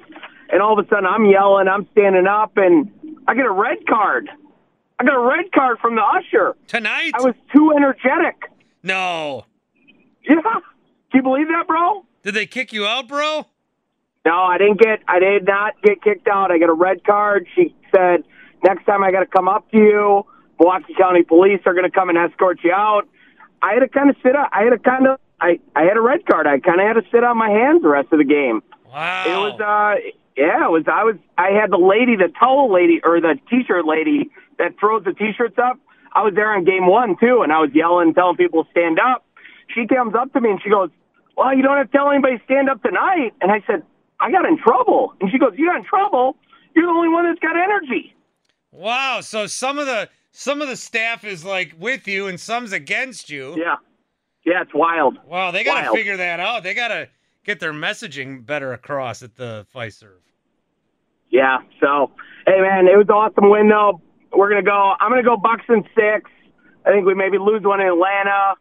[0.49, 1.67] and all of a sudden I'm yelling.
[1.67, 2.91] I'm standing up, and
[3.27, 4.29] I get a red card.
[4.99, 6.55] I got a red card from the usher.
[6.67, 7.11] Tonight?
[7.15, 8.35] I was too energetic.
[8.81, 9.45] No.
[10.23, 10.41] Yeah.
[10.41, 10.61] Can
[11.13, 12.05] you believe that, bro?
[12.23, 13.45] Did they kick you out, bro?
[14.25, 14.99] No, I didn't get.
[15.07, 16.51] I did not get kicked out.
[16.51, 17.47] I got a red card.
[17.55, 18.23] She said
[18.63, 20.25] next time I got to come up to you.
[20.59, 23.03] Milwaukee County Police are going to come and escort you out.
[23.61, 24.35] I had to kind of sit.
[24.35, 24.49] up.
[24.51, 25.19] I had to kind of.
[25.39, 26.47] I I had a red card.
[26.47, 28.63] I kind of had to sit on my hands the rest of the game.
[28.91, 29.23] Wow.
[29.27, 29.59] It was.
[29.61, 30.83] uh Yeah, it was.
[30.87, 31.17] I was.
[31.37, 35.57] I had the lady, the towel lady, or the t-shirt lady that throws the t-shirts
[35.59, 35.77] up.
[36.13, 39.25] I was there on game one too, and I was yelling, telling people stand up.
[39.75, 40.89] She comes up to me and she goes,
[41.35, 43.83] "Well, you don't have to tell anybody stand up tonight." And I said,
[44.19, 46.37] "I got in trouble." And she goes, "You got in trouble?
[46.75, 48.15] You're the only one that's got energy."
[48.71, 49.21] Wow.
[49.21, 53.29] So some of the some of the staff is like with you and some's against
[53.29, 53.55] you.
[53.57, 53.75] Yeah.
[54.45, 55.17] Yeah, it's wild.
[55.25, 55.97] Wow, they gotta Wild.
[55.97, 56.61] figure that out.
[56.61, 57.09] They gotta
[57.45, 60.19] get their messaging better across at the Fiserv.
[61.29, 61.59] Yeah.
[61.81, 62.11] So,
[62.45, 64.01] hey man, it was an awesome win though.
[64.31, 64.93] We're gonna go.
[64.99, 66.29] I'm gonna go Bucks in six.
[66.85, 68.53] I think we maybe lose one in Atlanta,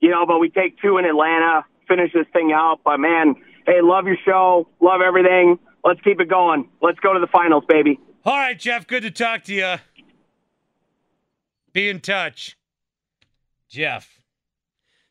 [0.00, 1.64] you know, but we take two in Atlanta.
[1.88, 2.80] Finish this thing out.
[2.84, 3.34] But man,
[3.66, 4.68] hey, love your show.
[4.80, 5.58] Love everything.
[5.84, 6.68] Let's keep it going.
[6.80, 8.00] Let's go to the finals, baby.
[8.24, 9.74] All right, Jeff, good to talk to you.
[11.72, 12.56] Be in touch.
[13.68, 14.20] Jeff.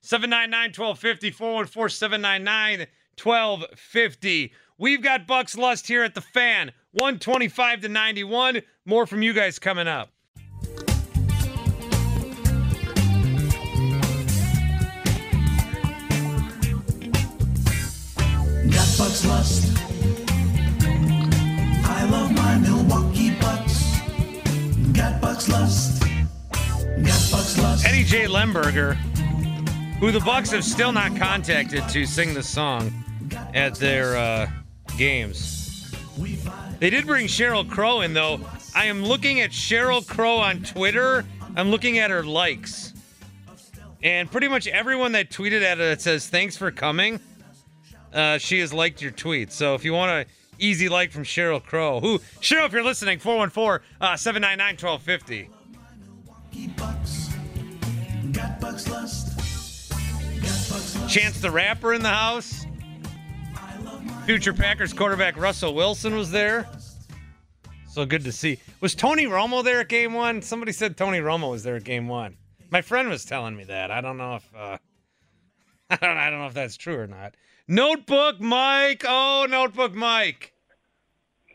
[0.04, 2.88] 799-1250,
[3.18, 4.52] 414-799-1250.
[4.78, 6.72] We've got Bucks Lust here at the fan.
[6.94, 8.62] 125 to 91.
[8.86, 10.13] More from you guys coming up.
[18.98, 19.78] Bucks Lust.
[21.86, 24.00] I love my Milwaukee Bucks.
[24.92, 26.02] Got Bucks Lust.
[26.52, 27.86] Got Bucks Lust.
[27.86, 28.28] Eddie J.
[28.28, 28.94] Lemberger,
[30.00, 32.94] who the Bucks have still not contacted to sing the song
[33.54, 34.50] at their uh,
[34.98, 35.92] games.
[36.80, 38.40] They did bring Sheryl Crow in, though.
[38.76, 41.26] I am looking at Sheryl Crow on Twitter.
[41.56, 42.94] I'm looking at her likes.
[44.04, 47.20] And pretty much everyone that tweeted at her that says, thanks for coming,
[48.14, 49.52] uh, she has liked your tweet.
[49.52, 50.26] So if you want a
[50.60, 55.50] easy like from Sheryl Crow, who, Sheryl, if you're listening, 414 uh, 799 1250.
[58.32, 59.38] Got Bucks Lust.
[60.42, 61.10] Got Bucks Lust.
[61.10, 62.66] Chance the Rapper in the house.
[64.26, 66.68] Future Packers quarterback Russell Wilson was there.
[67.90, 68.58] So good to see.
[68.80, 70.42] Was Tony Romo there at game one?
[70.42, 72.38] Somebody said Tony Romo was there at game one.
[72.72, 73.92] My friend was telling me that.
[73.92, 74.78] I don't know if uh,
[75.90, 77.36] I don't I don't know if that's true or not.
[77.68, 79.06] Notebook Mike.
[79.08, 80.54] Oh, Notebook Mike.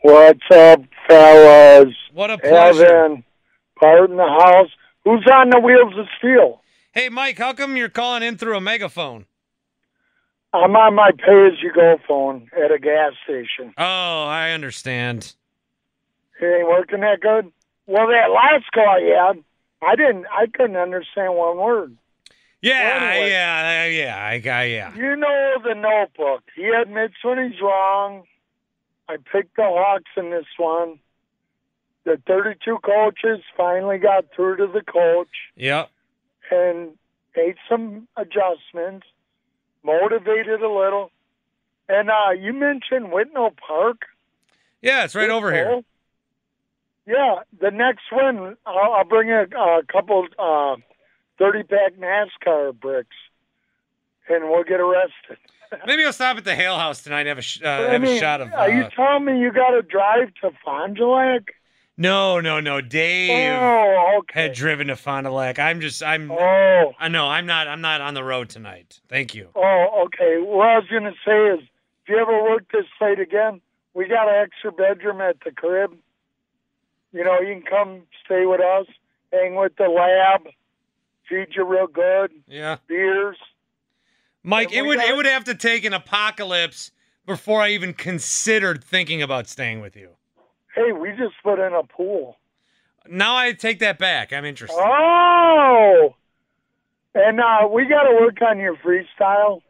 [0.01, 1.93] What's up, fellas?
[2.13, 2.85] What a pleasure.
[2.85, 3.23] Evan,
[3.79, 4.69] part in the house.
[5.03, 6.61] Who's on the wheels of steel?
[6.93, 9.25] Hey, Mike, how come you're calling in through a megaphone?
[10.51, 13.73] I'm on my pay-as-you-go phone at a gas station.
[13.77, 15.35] Oh, I understand.
[16.41, 17.51] It ain't working that good.
[17.85, 19.43] Well, that last call you had,
[19.87, 20.25] I didn't.
[20.31, 21.95] I couldn't understand one word.
[22.61, 23.29] Yeah, Anyway.
[23.29, 24.93] yeah, yeah, I, I, yeah.
[24.95, 26.43] You know the Notebook.
[26.55, 28.23] He admits when he's wrong.
[29.07, 30.99] I picked the Hawks in this one.
[32.05, 35.89] The 32 coaches finally got through to the coach Yep.
[36.51, 36.89] and
[37.35, 39.07] made some adjustments,
[39.83, 41.11] motivated a little.
[41.87, 44.01] And uh, you mentioned Whitnall Park.
[44.81, 45.81] Yeah, it's right over here.
[47.07, 50.75] Yeah, the next one, I'll, I'll bring a, a couple uh,
[51.39, 53.15] 30 pack NASCAR bricks
[54.29, 55.37] and we'll get arrested.
[55.87, 58.01] Maybe I'll stop at the Hale House tonight and have a sh- uh, I have
[58.01, 58.53] mean, a shot of.
[58.53, 61.53] Are you Uh, telling me you got to drive to Fond du Lac?
[61.97, 62.81] no, no, no.
[62.81, 64.43] Dave Oh, okay.
[64.43, 65.59] had driven to Fond du Lac.
[65.59, 66.31] I'm just, I'm.
[66.31, 66.93] Oh.
[66.99, 67.27] I know.
[67.27, 67.67] I'm not.
[67.67, 68.99] I'm not on the road tonight.
[69.09, 69.49] Thank you.
[69.55, 70.37] Oh, okay.
[70.41, 71.59] What I was going to say is,
[72.03, 73.61] if you ever work this site again,
[73.93, 75.95] we got an extra bedroom at the crib.
[77.11, 78.87] You know, you can come stay with us,
[79.31, 80.47] hang with the lab,
[81.29, 82.77] feed you real good, Yeah.
[82.87, 83.37] beers.
[84.43, 86.91] Mike, it would got- it would have to take an apocalypse
[87.25, 90.15] before I even considered thinking about staying with you.
[90.73, 92.37] Hey, we just put in a pool.
[93.07, 94.33] Now I take that back.
[94.33, 94.79] I'm interested.
[94.81, 96.15] Oh!
[97.15, 99.61] And uh, we got to work on your freestyle.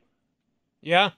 [0.81, 1.11] Yeah.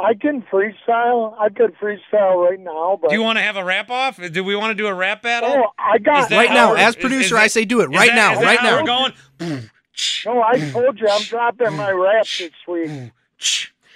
[0.00, 1.34] I can freestyle.
[1.38, 4.18] I could freestyle right now, but Do you want to have a rap off?
[4.32, 5.50] Do we want to do a rap battle?
[5.52, 7.88] Oh, I got Is Right now, we're- as producer, is I that- say do it
[7.90, 8.80] right that- now, is that right how now.
[8.80, 9.70] We're going.
[10.26, 12.90] No, I told you I'm dropping my rap this week.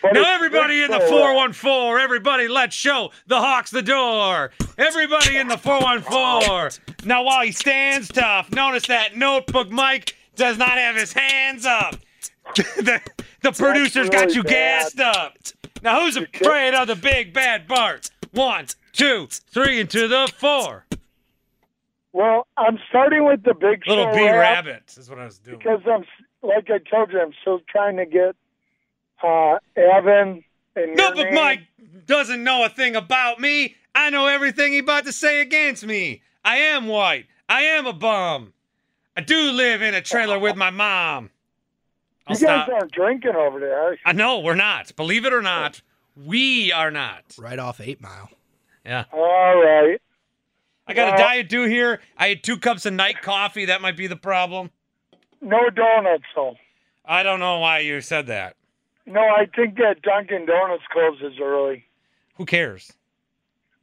[0.03, 4.51] But Now everybody in the 414, everybody let's show the Hawks the door.
[4.77, 6.79] Everybody in the 414.
[7.05, 11.97] Now while he stands tough, notice that notebook Mike does not have his hands up.
[12.55, 13.01] the
[13.45, 14.51] the producer's got you bad.
[14.51, 15.37] gassed up.
[15.83, 18.11] Now who's afraid of the big bad Bart?
[18.33, 20.87] One, two, three, and to the four.
[22.13, 25.59] Well, I'm starting with the big Little B rap rabbit is what I was doing.
[25.59, 26.05] because I'm
[26.43, 28.35] like I told you, I'm still trying to get
[29.23, 30.43] uh, Evan
[30.77, 31.35] and Notebook name.
[31.35, 31.61] Mike
[32.07, 33.77] doesn't know a thing about me.
[33.95, 36.23] I know everything he about to say against me.
[36.45, 37.27] I am white.
[37.49, 38.53] I am a bum.
[39.17, 41.31] I do live in a trailer with my mom.
[42.27, 42.69] I'll You guys stop.
[42.69, 43.79] aren't drinking over there.
[43.93, 43.97] Are?
[44.05, 44.95] I know we're not.
[44.97, 45.83] Believe it or not,
[46.17, 47.23] we are not.
[47.39, 48.31] Right off Eight Mile.
[48.85, 49.05] Yeah.
[49.13, 50.01] All right.
[50.87, 52.01] I got a Well- diet do here.
[52.17, 53.65] I had two cups of night coffee.
[53.67, 54.71] That might be the problem.
[55.41, 56.57] No donuts, though.
[57.05, 58.57] I don't know why you said that.
[59.07, 61.85] No, I think that Dunkin' Donuts closes early.
[62.37, 62.93] Who cares?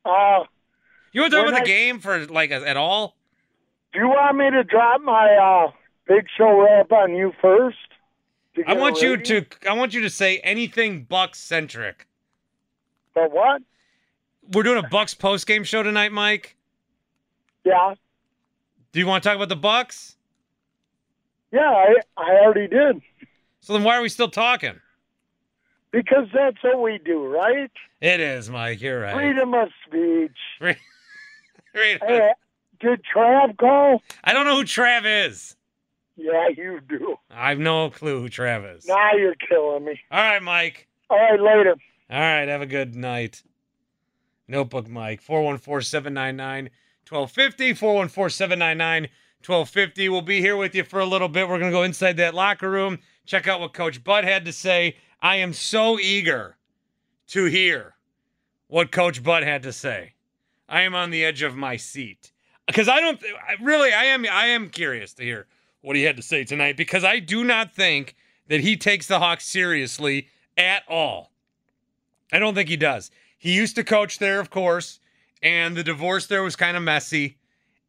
[0.03, 0.45] Uh,
[1.11, 3.15] You want to talk When about the I- game for like at all?
[3.93, 5.71] do you want me to drop my uh,
[6.07, 7.77] big show rap on you first?
[8.67, 9.45] I want you to.
[9.69, 12.07] I want you to say anything Bucks centric.
[13.13, 13.61] But what?
[14.53, 16.55] We're doing a Bucks post game show tonight, Mike.
[17.63, 17.93] Yeah.
[18.91, 20.17] Do you want to talk about the Bucks?
[21.51, 23.01] Yeah, I, I already did.
[23.59, 24.79] So then why are we still talking?
[25.91, 27.71] Because that's what we do, right?
[27.99, 28.81] It is, Mike.
[28.81, 29.13] You're right.
[29.13, 30.77] Freedom of speech.
[31.73, 32.03] Right.
[32.05, 32.31] Hey,
[32.81, 34.01] did Trav call?
[34.25, 35.55] I don't know who Trav is.
[36.15, 37.15] Yeah, you do.
[37.29, 38.85] I have no clue who Trav.
[38.87, 39.99] Now you're killing me.
[40.11, 40.87] All right, Mike.
[41.09, 41.75] All right, later.
[42.09, 43.43] All right, have a good night.
[44.47, 46.69] Notebook Mike, 414 799
[47.09, 47.73] 1250.
[47.73, 49.09] 414 799
[49.45, 50.09] 1250.
[50.09, 51.47] We'll be here with you for a little bit.
[51.47, 54.53] We're going to go inside that locker room, check out what Coach Bud had to
[54.53, 54.97] say.
[55.21, 56.57] I am so eager
[57.27, 57.95] to hear
[58.67, 60.13] what Coach Bud had to say.
[60.67, 62.31] I am on the edge of my seat
[62.67, 63.21] because I don't
[63.61, 65.47] really I am I am curious to hear
[65.81, 68.15] what he had to say tonight because I do not think
[68.47, 70.27] that he takes the Hawks seriously
[70.57, 71.31] at all.
[72.31, 73.11] I don't think he does.
[73.37, 74.99] He used to coach there, of course,
[75.41, 77.37] and the divorce there was kind of messy.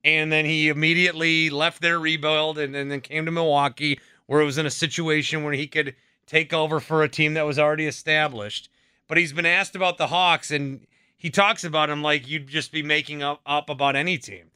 [0.04, 4.44] And then he immediately left their rebuild and, and then came to Milwaukee, where it
[4.44, 5.94] was in a situation where he could
[6.26, 8.68] take over for a team that was already established.
[9.06, 10.86] But he's been asked about the Hawks, and
[11.16, 14.51] he talks about them like you'd just be making up, up about any team.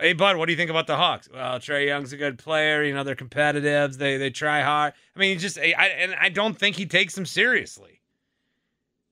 [0.00, 1.28] Hey, Bud, what do you think about the Hawks?
[1.32, 2.84] Well, Trae Young's a good player.
[2.84, 3.98] You know, they're competitive.
[3.98, 4.92] They they try hard.
[5.16, 5.64] I mean, just I,
[5.98, 8.00] and I don't think he takes them seriously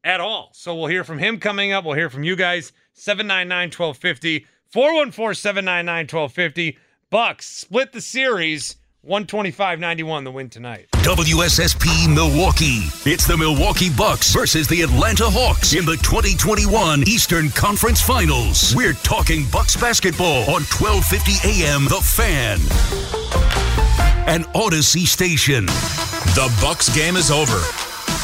[0.04, 0.50] at all.
[0.52, 1.84] So we'll hear from him coming up.
[1.84, 2.72] We'll hear from you guys.
[2.92, 6.78] 799 1250, 414 799 1250.
[7.10, 8.76] Bucks split the series
[9.06, 10.88] 125-91 the win tonight.
[10.92, 12.90] WSSP Milwaukee.
[13.08, 18.74] It's the Milwaukee Bucks versus the Atlanta Hawks in the 2021 Eastern Conference Finals.
[18.74, 22.58] We're talking Bucks basketball on 1250 AM The Fan.
[24.26, 25.66] An Audacy station.
[26.34, 27.62] The Bucks game is over.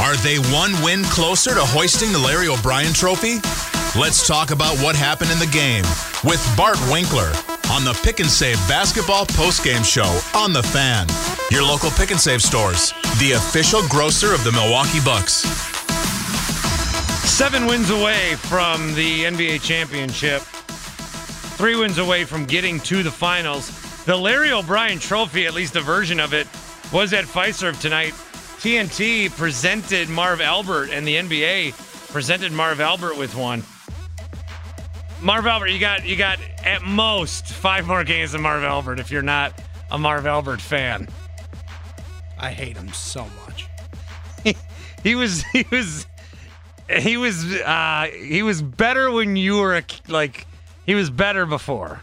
[0.03, 3.37] Are they one win closer to hoisting the Larry O'Brien trophy?
[3.97, 5.85] Let's talk about what happened in the game
[6.25, 7.31] with Bart Winkler
[7.73, 11.07] on the Pick and Save basketball postgame show on the Fan.
[11.51, 15.43] Your local Pick and Save stores, the official grocer of the Milwaukee Bucks.
[17.27, 20.43] Seven wins away from the NBA championship.
[21.57, 23.71] Three wins away from getting to the finals.
[24.05, 26.47] The Larry O'Brien trophy, at least a version of it,
[26.93, 28.13] was at Fiserv tonight.
[28.61, 31.73] TNT presented Marv Albert, and the NBA
[32.13, 33.63] presented Marv Albert with one.
[35.23, 39.11] Marv Albert, you got you got at most five more games of Marv Albert if
[39.11, 39.53] you're not
[39.91, 41.09] a Marv Albert fan.
[42.39, 43.69] I hate him so much.
[45.03, 46.07] He was he was
[46.89, 50.47] he was uh he was better when you were a, like
[50.87, 52.03] he was better before.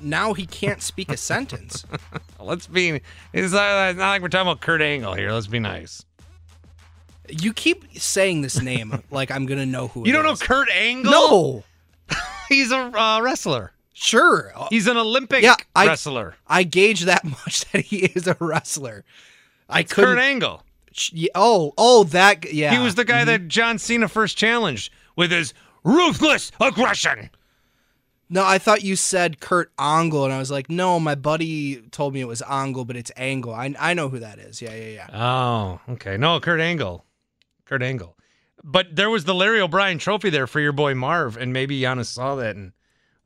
[0.00, 1.84] Now he can't speak a sentence.
[2.40, 3.00] Let's be
[3.32, 5.32] it's not, it's not like we're talking about Kurt Angle here.
[5.32, 6.04] Let's be nice.
[7.28, 10.06] You keep saying this name like I'm gonna know who.
[10.06, 10.36] You don't know.
[10.36, 11.10] Kurt Angle?
[11.10, 11.64] No.
[12.54, 13.72] He's a uh, wrestler.
[13.92, 14.52] Sure.
[14.70, 16.34] He's an Olympic Yeah, I- wrestler.
[16.46, 19.04] I gauge that much that he is a wrestler.
[19.68, 20.14] I It's couldn't.
[20.14, 20.62] Kurt Angle.
[21.12, 22.52] Yeah, Oh, oh, that.
[22.52, 22.72] Yeah.
[22.76, 23.26] He was the guy Mhm.
[23.26, 27.30] that John Cena first challenged with his ruthless aggression.
[28.30, 32.14] No, I thought you said Kurt Angle, and I was like, no, my buddy told
[32.14, 33.54] me it was Angle, but it's Angle.
[33.54, 34.62] I I know who that is.
[34.62, 35.08] Yeah, yeah, yeah.
[35.12, 36.16] Oh, okay.
[36.16, 37.04] No, Kurt Angle.
[37.66, 38.16] Kurt Angle.
[38.66, 42.06] But there was the Larry O'Brien trophy there for your boy Marv, and maybe Giannis
[42.06, 42.72] saw that and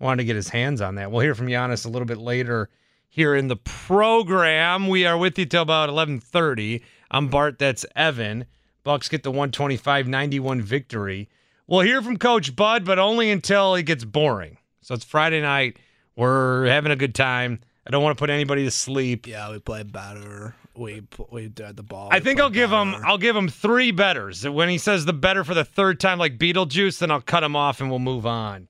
[0.00, 1.12] wanted to get his hands on that.
[1.12, 2.68] We'll hear from Giannis a little bit later
[3.08, 4.88] here in the program.
[4.88, 6.82] We are with you till about 11:30.
[7.10, 8.46] I'm Bart, that's Evan.
[8.82, 11.28] Bucks get the 125-91 victory.
[11.68, 14.58] We'll hear from Coach Bud, but only until it gets boring.
[14.80, 15.78] So it's Friday night.
[16.16, 17.60] We're having a good time.
[17.86, 19.26] I don't want to put anybody to sleep.
[19.26, 20.54] Yeah, we play better.
[20.78, 22.08] We pl- we did uh, the ball.
[22.10, 23.06] I think I'll give him better.
[23.06, 24.48] I'll give him three betters.
[24.48, 27.56] When he says the better for the third time, like Beetlejuice, then I'll cut him
[27.56, 28.68] off and we'll move on.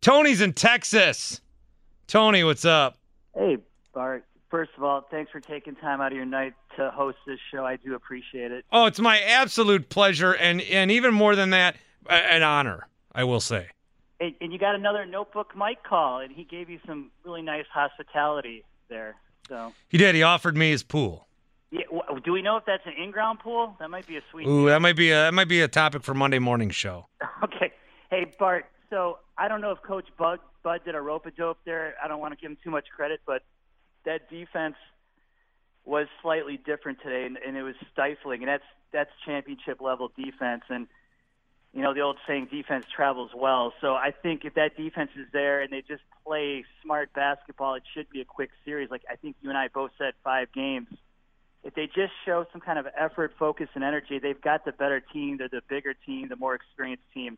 [0.00, 1.40] Tony's in Texas.
[2.06, 2.98] Tony, what's up?
[3.34, 3.58] Hey,
[3.92, 4.24] Bart.
[4.50, 7.64] First of all, thanks for taking time out of your night to host this show.
[7.64, 8.64] I do appreciate it.
[8.70, 11.76] Oh, it's my absolute pleasure, and and even more than that,
[12.08, 12.86] an honor.
[13.12, 13.68] I will say.
[14.20, 17.64] And, and you got another notebook Mike call, and he gave you some really nice
[17.72, 19.16] hospitality there.
[19.48, 20.14] So, He did.
[20.14, 21.25] He offered me his pool.
[21.78, 23.76] Yeah, w- do we know if that's an in-ground pool?
[23.78, 24.46] That might be a sweet.
[24.46, 27.06] Ooh, that might be a that might be a topic for Monday morning show.
[27.42, 27.72] Okay.
[28.10, 28.66] Hey, Bart.
[28.88, 31.94] So I don't know if Coach Bud Bud did a rope a dope there.
[32.02, 33.42] I don't want to give him too much credit, but
[34.04, 34.76] that defense
[35.84, 38.40] was slightly different today, and, and it was stifling.
[38.42, 40.62] And that's that's championship level defense.
[40.70, 40.86] And
[41.74, 43.74] you know the old saying, defense travels well.
[43.82, 47.82] So I think if that defense is there and they just play smart basketball, it
[47.92, 48.90] should be a quick series.
[48.90, 50.88] Like I think you and I both said, five games.
[51.66, 55.00] If they just show some kind of effort, focus, and energy, they've got the better
[55.00, 55.36] team.
[55.36, 57.36] They're the bigger team, the more experienced team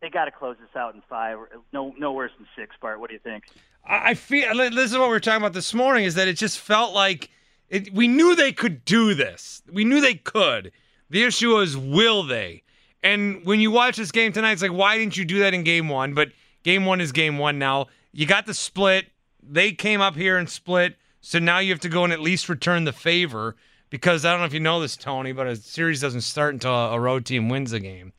[0.00, 1.38] they got to close this out in five.
[1.72, 2.74] No, no worse than six.
[2.80, 3.44] Bart, what do you think?
[3.84, 6.58] I feel this is what we were talking about this morning is that it just
[6.58, 7.30] felt like
[7.68, 9.62] it, we knew they could do this.
[9.70, 10.72] We knew they could.
[11.08, 12.62] The issue was will they?
[13.02, 15.64] And when you watch this game tonight, it's like why didn't you do that in
[15.64, 16.14] game one?
[16.14, 16.30] But
[16.62, 17.86] game one is game one now.
[18.12, 19.06] You got the split.
[19.42, 20.96] They came up here and split.
[21.20, 23.56] So now you have to go and at least return the favor
[23.90, 26.72] because I don't know if you know this, Tony, but a series doesn't start until
[26.72, 28.12] a road team wins a game.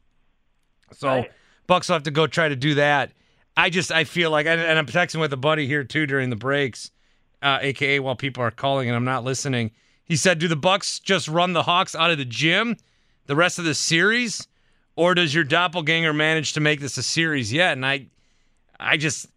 [0.94, 1.26] So
[1.68, 3.12] Bucks will have to go try to do that.
[3.56, 6.30] I just I feel like, and, and I'm texting with a buddy here too during
[6.30, 6.92] the breaks,
[7.42, 9.72] uh, aka while people are calling and I'm not listening.
[10.04, 12.78] He said, "Do the Bucks just run the Hawks out of the gym
[13.28, 14.48] the rest of the series,
[14.96, 18.08] or does your doppelganger manage to make this a series yet?" And I,
[18.80, 19.28] I just,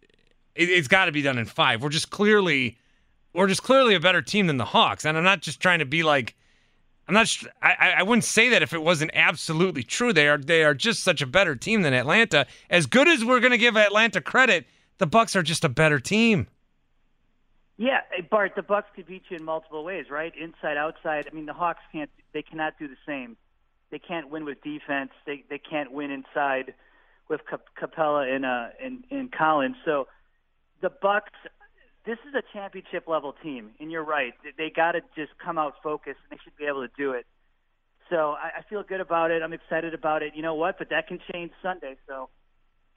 [0.55, 1.81] it, it's got to be done in five.
[1.81, 2.77] We're just clearly,
[3.35, 5.85] we're just clearly a better team than the Hawks, and I'm not just trying to
[5.85, 6.35] be like.
[7.07, 7.31] I'm not.
[7.61, 10.11] I, I wouldn't say that if it wasn't absolutely true.
[10.11, 10.39] They are.
[10.39, 12.47] They are just such a better team than Atlanta.
[12.67, 14.65] As good as we're going to give Atlanta credit,
[14.97, 16.47] the Bucks are just a better team.
[17.77, 17.99] Yeah,
[18.31, 20.33] Bart, the Bucks could beat you in multiple ways, right?
[20.35, 21.27] Inside, outside.
[21.31, 22.09] I mean, the Hawks can't.
[22.33, 23.37] They cannot do the same.
[23.91, 25.11] They can't win with defense.
[25.27, 26.73] They they can't win inside
[27.29, 29.75] with Cap- Capela and uh and, and Collins.
[29.85, 30.07] So
[30.81, 31.31] the Bucks.
[32.05, 34.33] This is a championship level team, and you're right.
[34.57, 37.25] They, got to just come out focused, and they should be able to do it.
[38.09, 39.41] So I, I feel good about it.
[39.41, 40.33] I'm excited about it.
[40.35, 40.77] You know what?
[40.77, 41.97] But that can change Sunday.
[42.07, 42.29] So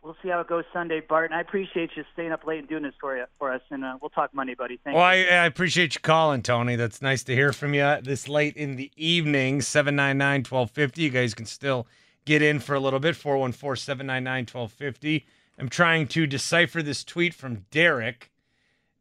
[0.02, 1.30] we'll see how it goes Sunday, Bart.
[1.30, 3.62] And I appreciate you staying up late and doing this for you for us.
[3.70, 4.78] And uh, we'll talk Monday, buddy.
[4.84, 5.24] Thank Well, you.
[5.24, 6.76] I, I appreciate you calling, Tony.
[6.76, 9.62] That's nice to hear from you this late in the evening.
[9.62, 11.02] 799 1250.
[11.02, 11.86] You guys can still
[12.26, 13.16] get in for a little bit.
[13.16, 15.26] 414 799 1250.
[15.58, 18.30] I'm trying to decipher this tweet from Derek.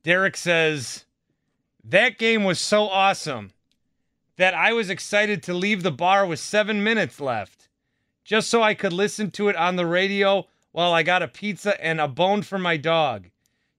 [0.08, 1.04] Derek says,
[1.84, 3.52] That game was so awesome
[4.38, 7.68] that I was excited to leave the bar with seven minutes left
[8.24, 11.84] just so I could listen to it on the radio while I got a pizza
[11.84, 13.32] and a bone for my dog.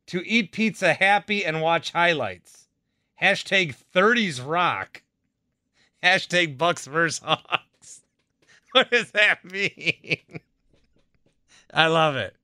[0.08, 2.68] To eat pizza happy and watch highlights.
[3.22, 5.00] Hashtag 30s rock.
[6.04, 8.02] Hashtag Bucks versus Hawks.
[8.72, 10.40] What does that mean?
[11.72, 12.36] I love it.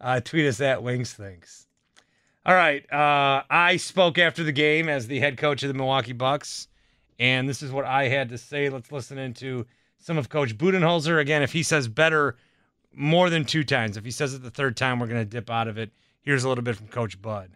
[0.00, 1.66] Uh, tweet us at Wings Thinks.
[2.46, 2.84] All right.
[2.92, 6.68] Uh, I spoke after the game as the head coach of the Milwaukee Bucks,
[7.18, 8.68] and this is what I had to say.
[8.68, 9.64] Let's listen into
[9.98, 11.18] some of Coach Budenholzer.
[11.18, 12.36] Again, if he says better
[12.92, 15.48] more than two times, if he says it the third time, we're going to dip
[15.48, 15.90] out of it.
[16.20, 17.50] Here's a little bit from Coach Bud.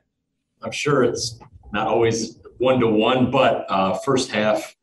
[0.62, 1.38] I'm sure it's
[1.72, 4.74] not always one to one, but uh, first half,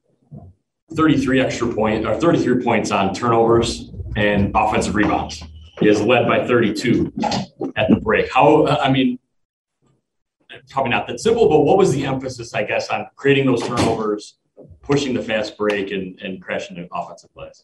[0.93, 5.43] 33 extra point or 33 points on turnovers and offensive rebounds.
[5.79, 7.11] He is led by 32
[7.75, 8.31] at the break.
[8.31, 9.19] How, I mean,
[10.69, 14.37] probably not that simple, but what was the emphasis, I guess, on creating those turnovers,
[14.81, 17.63] pushing the fast break, and, and crashing the offensive plays?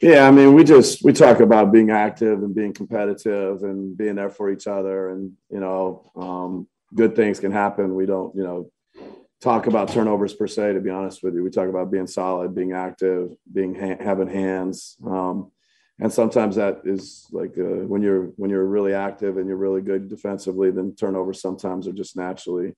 [0.00, 4.16] Yeah, I mean, we just we talk about being active and being competitive and being
[4.16, 7.94] there for each other, and you know, um, good things can happen.
[7.94, 8.70] We don't, you know,
[9.40, 10.72] talk about turnovers per se.
[10.72, 14.28] To be honest with you, we talk about being solid, being active, being ha- having
[14.28, 15.52] hands, um,
[16.00, 19.82] and sometimes that is like uh, when you're when you're really active and you're really
[19.82, 22.74] good defensively, then turnovers sometimes are just naturally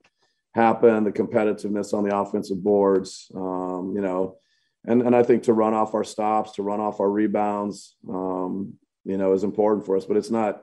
[0.54, 1.04] happen.
[1.04, 4.36] The competitiveness on the offensive boards, um, you know
[4.86, 8.74] and and I think to run off our stops, to run off our rebounds, um,
[9.04, 10.04] you know, is important for us.
[10.04, 10.62] But it's not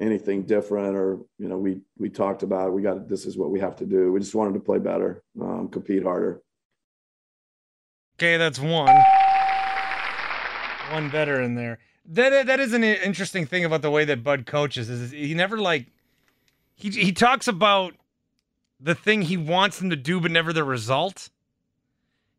[0.00, 2.72] anything different, or you know, we we talked about it.
[2.72, 4.12] we got this is what we have to do.
[4.12, 6.42] We just wanted to play better, um, compete harder.
[8.16, 8.96] Okay, that's one.
[10.90, 11.78] One veteran there.
[12.06, 15.58] That that is an interesting thing about the way that Bud coaches is he never
[15.58, 15.86] like
[16.74, 17.94] he he talks about
[18.80, 21.30] the thing he wants them to do, but never the result.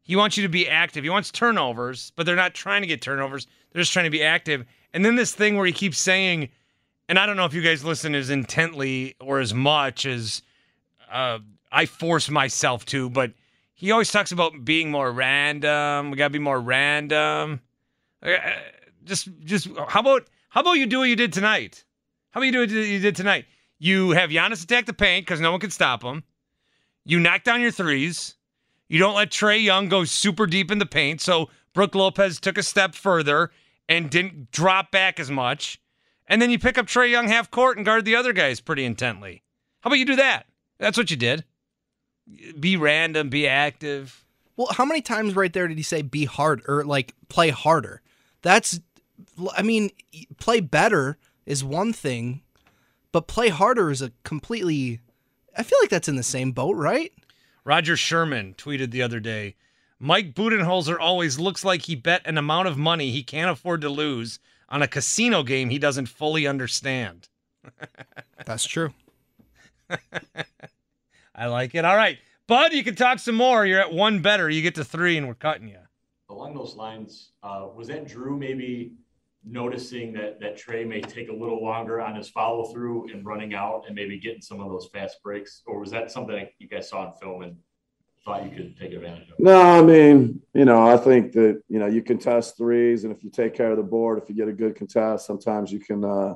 [0.02, 1.04] He wants you to be active.
[1.04, 3.48] He wants turnovers, but they're not trying to get turnovers.
[3.72, 4.66] They're just trying to be active.
[4.94, 6.50] And then this thing where he keeps saying,
[7.08, 10.42] and I don't know if you guys listen as intently or as much as
[11.12, 11.40] uh,
[11.72, 13.32] I force myself to, but
[13.74, 16.12] he always talks about being more random.
[16.12, 17.62] We gotta be more random.
[18.24, 18.38] Uh,
[19.04, 21.84] Just, just how about how about you do what you did tonight?
[22.32, 23.46] How about you do what you did tonight?
[23.80, 26.24] You have Giannis attack the paint because no one can stop him.
[27.04, 28.36] You knock down your threes.
[28.90, 31.20] You don't let Trae Young go super deep in the paint.
[31.22, 33.50] So Brook Lopez took a step further
[33.90, 35.82] and didn't drop back as much.
[36.28, 38.86] And then you pick up Trae Young half court and guard the other guys pretty
[38.86, 39.42] intently.
[39.80, 40.46] How about you do that?
[40.78, 41.44] That's what you did.
[42.60, 44.26] Be random, be active.
[44.58, 48.01] Well, how many times right there did he say be hard or like play harder?
[48.42, 48.80] That's,
[49.56, 49.92] I mean,
[50.40, 52.42] play better is one thing,
[53.12, 55.02] but play harder is a completely.
[55.58, 57.12] I feel like that's in the same boat, right?
[57.64, 59.56] Roger Sherman tweeted the other day
[60.04, 63.90] Mike Budenholzer always looks like he bet an amount of money he can't afford to
[63.90, 67.30] lose on a casino game he doesn't fully understand.
[68.46, 68.96] That's true.
[71.36, 71.86] I like it.
[71.86, 72.18] All right.
[72.48, 73.64] Bud, you can talk some more.
[73.64, 74.50] You're at one better.
[74.50, 75.78] You get to three, and we're cutting you.
[76.32, 78.94] Along those lines, uh, was that Jrue maybe
[79.44, 83.54] noticing that that Trae may take a little longer on his follow through and running
[83.54, 86.90] out and maybe getting some of those fast breaks, or was that something you guys
[86.90, 87.58] saw in film and
[88.24, 89.40] thought you could take advantage of?
[89.40, 93.24] No, I mean, you know, I think that you know you contest threes, and if
[93.24, 96.06] you take care of the board, if you get a good contest, sometimes you can
[96.06, 96.36] uh,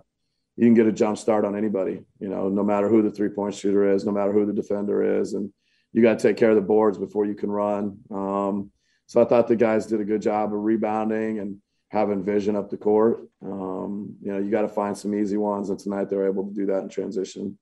[0.58, 2.04] you can get a jump start on anybody.
[2.20, 5.20] You know, no matter who the three point shooter is, no matter who the defender
[5.22, 5.54] is, and
[5.94, 8.00] you got to take care of the boards before you can run.
[8.12, 8.72] Um,
[9.08, 11.58] so I thought the guys did a good job of rebounding and
[11.90, 13.28] having vision up the court.
[13.44, 16.46] Um, you know, you got to find some easy ones, and tonight they were able
[16.46, 17.58] to do that in transition.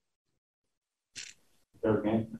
[1.83, 2.39] Third game.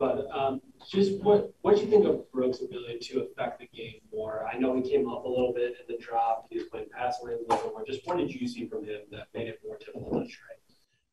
[0.00, 4.00] But um, just what what do you think of Brook's ability to affect the game
[4.12, 4.48] more?
[4.52, 6.46] I know he came up a little bit in the drop.
[6.50, 7.84] He was playing pass lanes a little more.
[7.86, 10.62] Just what did you see from him that made it more difficult to Trae?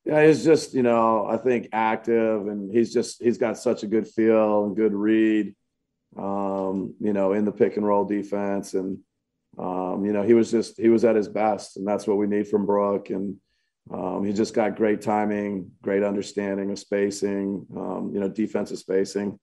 [0.06, 3.88] Yeah, he's just, you know, I think active and he's just, he's got such a
[3.88, 5.54] good feel and good read,
[6.20, 8.74] um, you know, in the pick and roll defense.
[8.74, 8.99] And,
[9.57, 11.78] um, you know, he was just, he was at his best.
[11.78, 13.09] And that's what we need from Brook.
[13.09, 13.38] And
[13.91, 19.39] um, he just got great timing, great understanding of spacing, um, you know, defensive spacing.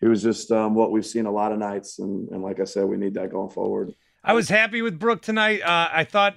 [0.00, 1.98] He was just um, what we've seen a lot of nights.
[1.98, 3.92] And, and like I said, we need that going forward.
[4.24, 5.62] I was happy with Brook tonight.
[5.62, 6.34] Uh, I thought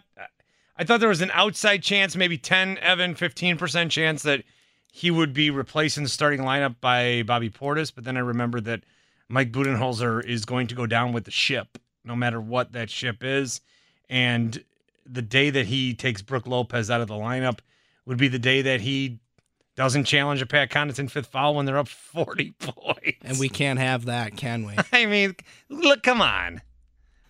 [0.77, 4.43] I thought there was an outside chance, maybe 10, Evan, 15% chance that
[4.91, 7.93] he would be replacing the starting lineup by Bobby Portis.
[7.93, 8.84] But then I remembered that
[9.32, 13.23] Mike Budenholzer is going to go down with the ship, no matter what that ship
[13.23, 13.61] is.
[14.09, 14.63] And
[15.05, 17.59] the day that he takes Brook Lopez out of the lineup
[18.05, 19.19] would be the day that he
[19.75, 23.19] doesn't challenge a Pat Connaughton fifth foul when they're up 40 points.
[23.23, 24.75] And we can't have that, can we?
[24.91, 25.36] I mean,
[25.69, 26.61] look, come on.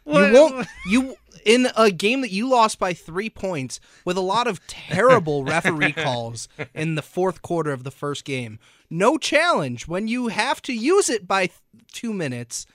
[0.06, 0.68] You won't.
[0.88, 5.44] You in a game that you lost by three points with a lot of terrible
[5.46, 8.60] referee calls in the fourth quarter of the first game.
[8.90, 11.60] No challenge when you have to use it by th-
[11.92, 12.66] two minutes.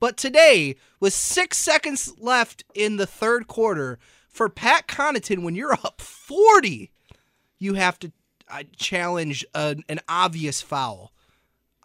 [0.00, 3.98] But today, with six seconds left in the third quarter,
[4.28, 6.90] for Pat Connaughton, when you're up 40,
[7.58, 8.10] you have to
[8.50, 11.12] uh, challenge an, an obvious foul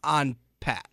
[0.04, 0.90] on Pat.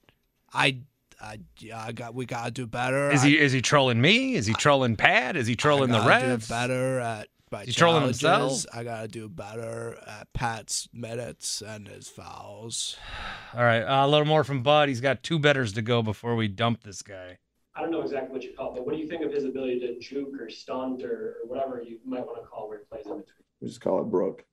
[0.52, 0.80] I,
[1.20, 1.38] I,
[1.74, 3.10] I got we gotta do better.
[3.10, 4.34] Is he is he trolling me?
[4.34, 5.36] Is he trolling Pat?
[5.36, 6.48] Is he trolling the I gotta refs?
[6.48, 8.64] Do better at my He's trolling himself?
[8.72, 12.96] I gotta do better at Pat's minutes and his fouls.
[13.54, 14.88] All right, uh, a little more from Bud.
[14.88, 17.38] He's got two betters to go before we dump this guy.
[17.76, 19.44] I don't know exactly what you call it, but what do you think of his
[19.44, 22.84] ability to juke or stunt or, or whatever you might want to call where he
[22.84, 23.34] plays in between?
[23.60, 24.44] we just call it Brook.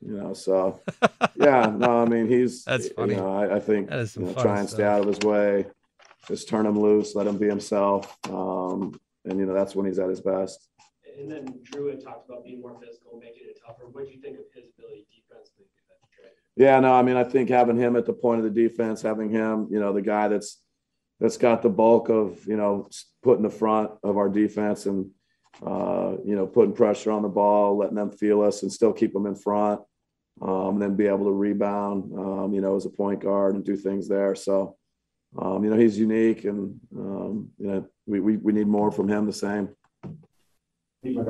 [0.00, 0.78] You know, so
[1.34, 3.14] yeah, no, I mean he's That's funny.
[3.14, 5.06] You know, I, I think That is some you know, try and stay out of
[5.06, 5.66] his way,
[6.28, 9.98] just turn him loose, let him be himself, um, and you know that's when he's
[9.98, 10.68] at his best.
[11.18, 13.88] And then Jrue had talked about being more physical, making it tougher.
[13.90, 15.64] What do you think of his ability defensively?
[15.64, 16.32] to do that trade?
[16.56, 19.30] Yeah, no, I mean I think having him at the point of the defense, having
[19.30, 20.60] him, you know, the guy that's
[21.20, 22.88] that's got the bulk of you know
[23.22, 25.10] putting the front of our defense and
[25.64, 29.12] uh, you know putting pressure on the ball, letting them feel us, and still keep
[29.12, 29.80] them in front,
[30.40, 33.64] um, and then be able to rebound, um, you know, as a point guard and
[33.64, 34.34] do things there.
[34.34, 34.76] So,
[35.36, 39.08] um, you know, he's unique, and um, you know, we, we we need more from
[39.08, 39.26] him.
[39.26, 39.68] The same.
[41.02, 41.22] Yeah,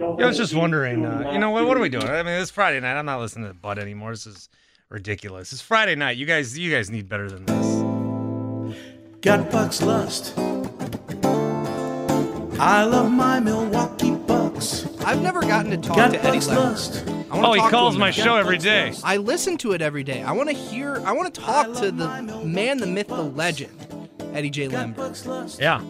[0.00, 2.06] I was just wondering, uh, you know, what, what are we doing?
[2.06, 2.98] I mean, it's Friday night.
[2.98, 4.10] I'm not listening to Bud anymore.
[4.10, 4.48] This is
[4.90, 5.52] ridiculous.
[5.52, 6.18] It's Friday night.
[6.18, 8.76] You guys, you guys need better than this.
[9.22, 10.34] Got Bucks lust.
[12.58, 14.86] I love my Milwaukee Bucks.
[15.04, 16.64] I've never gotten to talk Got to Eddie Bucks Lemberg.
[16.64, 17.15] lust.
[17.30, 18.92] I Oh, he calls my show every day.
[19.02, 20.22] I listen to it every day.
[20.22, 21.02] I want to hear.
[21.04, 23.76] I want to talk to the man, the myth, the legend,
[24.32, 24.68] Eddie J.
[24.68, 25.16] Lemberg.
[25.58, 25.80] Yeah.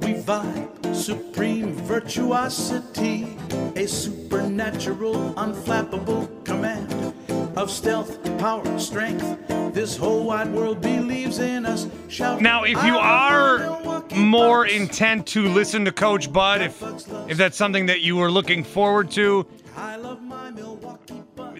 [0.00, 3.36] We vibe, supreme virtuosity,
[3.76, 7.14] a supernatural, unflappable command
[7.58, 9.36] of stealth, power, strength.
[9.74, 11.88] This whole wide world believes in us.
[12.08, 16.80] Shout Now, if you are more intent to listen to Coach Bud, if
[17.28, 19.44] if that's something that you were looking forward to,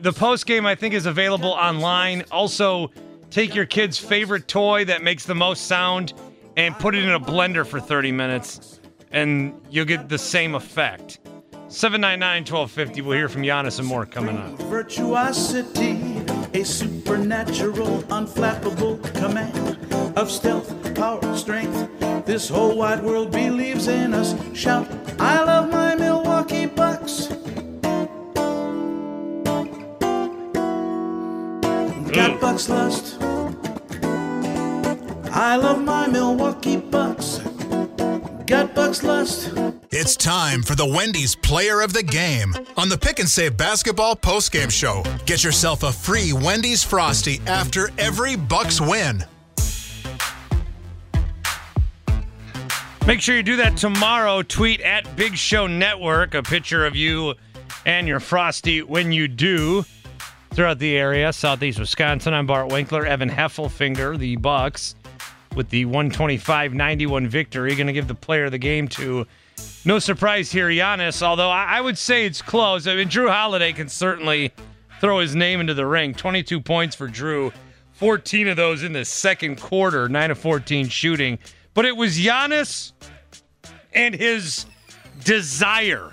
[0.00, 2.22] the post game I think is available online.
[2.30, 2.92] Also,
[3.30, 6.14] take your kid's favorite toy that makes the most sound
[6.56, 8.80] and put it in a blender for 30 minutes,
[9.10, 11.18] and you'll get the same effect.
[11.70, 13.02] 799 1250.
[13.02, 14.58] We'll hear from Giannis and more coming up.
[14.62, 15.98] virtuosity,
[16.54, 19.76] a supernatural, unflappable command
[20.16, 21.90] of stealth, power, strength.
[22.24, 24.34] This whole wide world believes in us.
[24.54, 24.88] Shout,
[25.18, 27.28] I love my Milwaukee Bucks.
[32.08, 32.12] Mm.
[32.14, 33.18] Got Bucks lust.
[35.30, 37.40] I love my Milwaukee Bucks.
[38.48, 39.52] Got Bucks lust.
[39.90, 44.16] It's time for the Wendy's Player of the Game on the Pick and Save Basketball
[44.16, 45.02] postgame show.
[45.26, 49.22] Get yourself a free Wendy's Frosty after every Bucks win.
[53.06, 54.40] Make sure you do that tomorrow.
[54.40, 57.34] Tweet at Big Show Network a picture of you
[57.84, 59.84] and your Frosty when you do.
[60.52, 64.94] Throughout the area, Southeast Wisconsin, I'm Bart Winkler, Evan Heffelfinger, the Bucks,
[65.54, 69.26] with the 125-91 victory, going to give the player of the game to.
[69.84, 71.22] No surprise here, Giannis.
[71.22, 72.86] Although I, I would say it's close.
[72.86, 74.52] I mean, Jrue Holiday can certainly
[75.00, 76.14] throw his name into the ring.
[76.14, 77.52] 22 points for Jrue,
[77.92, 81.38] 14 of those in the second quarter, 9 of 14 shooting.
[81.74, 82.92] But it was Giannis
[83.92, 84.66] and his
[85.24, 86.12] desire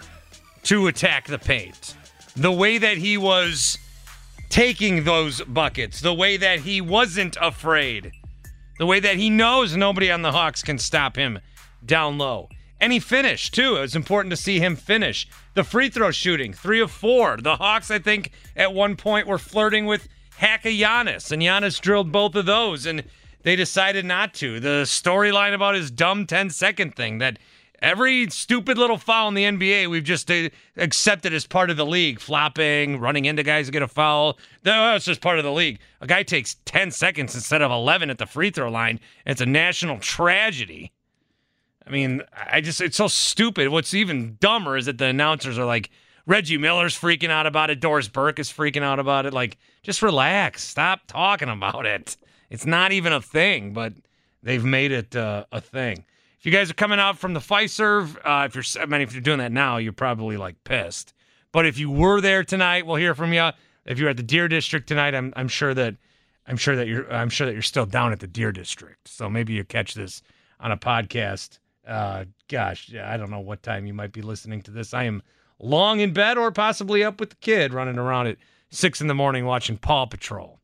[0.64, 1.96] to attack the paint.
[2.36, 3.78] The way that he was
[4.50, 8.12] taking those buckets, the way that he wasn't afraid,
[8.78, 11.40] the way that he knows nobody on the Hawks can stop him
[11.86, 12.50] down low.
[12.80, 13.78] And he finished too.
[13.78, 15.28] It was important to see him finish.
[15.54, 17.38] The free throw shooting, three of four.
[17.38, 22.12] The Hawks, I think, at one point were flirting with Hacka Giannis, and Giannis drilled
[22.12, 23.04] both of those, and
[23.44, 24.60] they decided not to.
[24.60, 27.40] The storyline about his dumb 10 second thing that
[27.86, 31.86] every stupid little foul in the NBA we've just uh, accepted as part of the
[31.86, 32.20] league.
[32.20, 34.40] Flopping, running into guys to get a foul.
[34.66, 35.80] It's just part of the league.
[36.02, 39.00] A guy takes 10 seconds instead of 11 at the free throw line.
[39.26, 40.92] It's a national tragedy.
[41.86, 43.70] I mean, I just it's so stupid.
[43.70, 45.92] What's even dumber is that the announcers are like
[46.26, 49.34] Reggie Miller's freaking out about it, Doris Burke is freaking out about it.
[49.34, 50.64] Like, just relax.
[50.64, 52.18] Stop talking about it.
[52.50, 53.94] It's not even a thing, but
[54.42, 56.06] they've made it uh, a thing.
[56.46, 59.22] You guys are coming out from the Fiserv, uh, if you're, I mean, if you're
[59.22, 61.12] doing that now, you're probably like pissed.
[61.52, 63.50] But if you were there tonight, we'll hear from you.
[63.84, 65.96] If you're at the Deer District tonight, I'm, I'm sure that,
[66.46, 69.08] I'm sure that you're, I'm sure that you're still down at the Deer District.
[69.08, 70.22] So maybe you catch this
[70.60, 71.58] on a podcast.
[71.88, 74.94] Uh, gosh, I don't know what time you might be listening to this.
[74.94, 75.24] I am
[75.58, 78.38] long in bed or possibly up with the kid running around at
[78.70, 80.60] six in the morning watching Paw Patrol.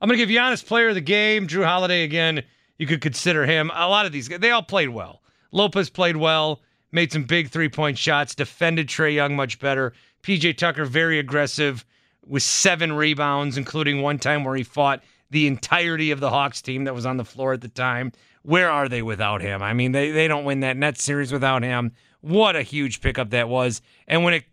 [0.00, 1.48] I'm to give Giannis player of the game.
[1.48, 2.44] Jrue Holiday again.
[2.80, 3.70] You could consider him.
[3.74, 5.20] A lot of these guys, they all played well.
[5.52, 6.62] Lopez played well,
[6.92, 9.92] made some big three point shots, defended Trae Young much better.
[10.22, 11.84] PJ Tucker, very aggressive
[12.26, 16.84] with seven rebounds, including one time where he fought the entirety of the Hawks team
[16.84, 18.12] that was on the floor at the time.
[18.44, 19.62] Where are they without him?
[19.62, 21.92] I mean, they, they don't win that net series without him.
[22.22, 23.82] What a huge pickup that was.
[24.08, 24.44] And when it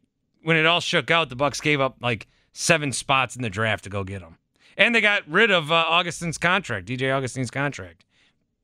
[0.44, 3.86] when it all shook out, the Bucks gave up like seven spots in the draft
[3.86, 4.38] to go get him.
[4.78, 8.04] And they got rid of uh, Augustin's contract, DJ Augustin's contract.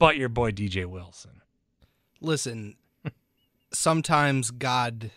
[0.03, 1.39] But your boy DJ Wilson.
[2.19, 2.75] Listen,
[3.71, 5.11] sometimes God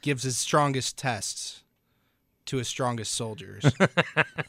[0.00, 1.62] gives his strongest tests
[2.46, 3.70] to his strongest soldiers.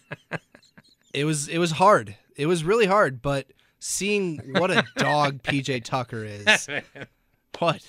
[1.13, 2.15] it was it was hard.
[2.37, 6.69] It was really hard, but seeing what a dog PJ Tucker is.
[7.59, 7.85] what?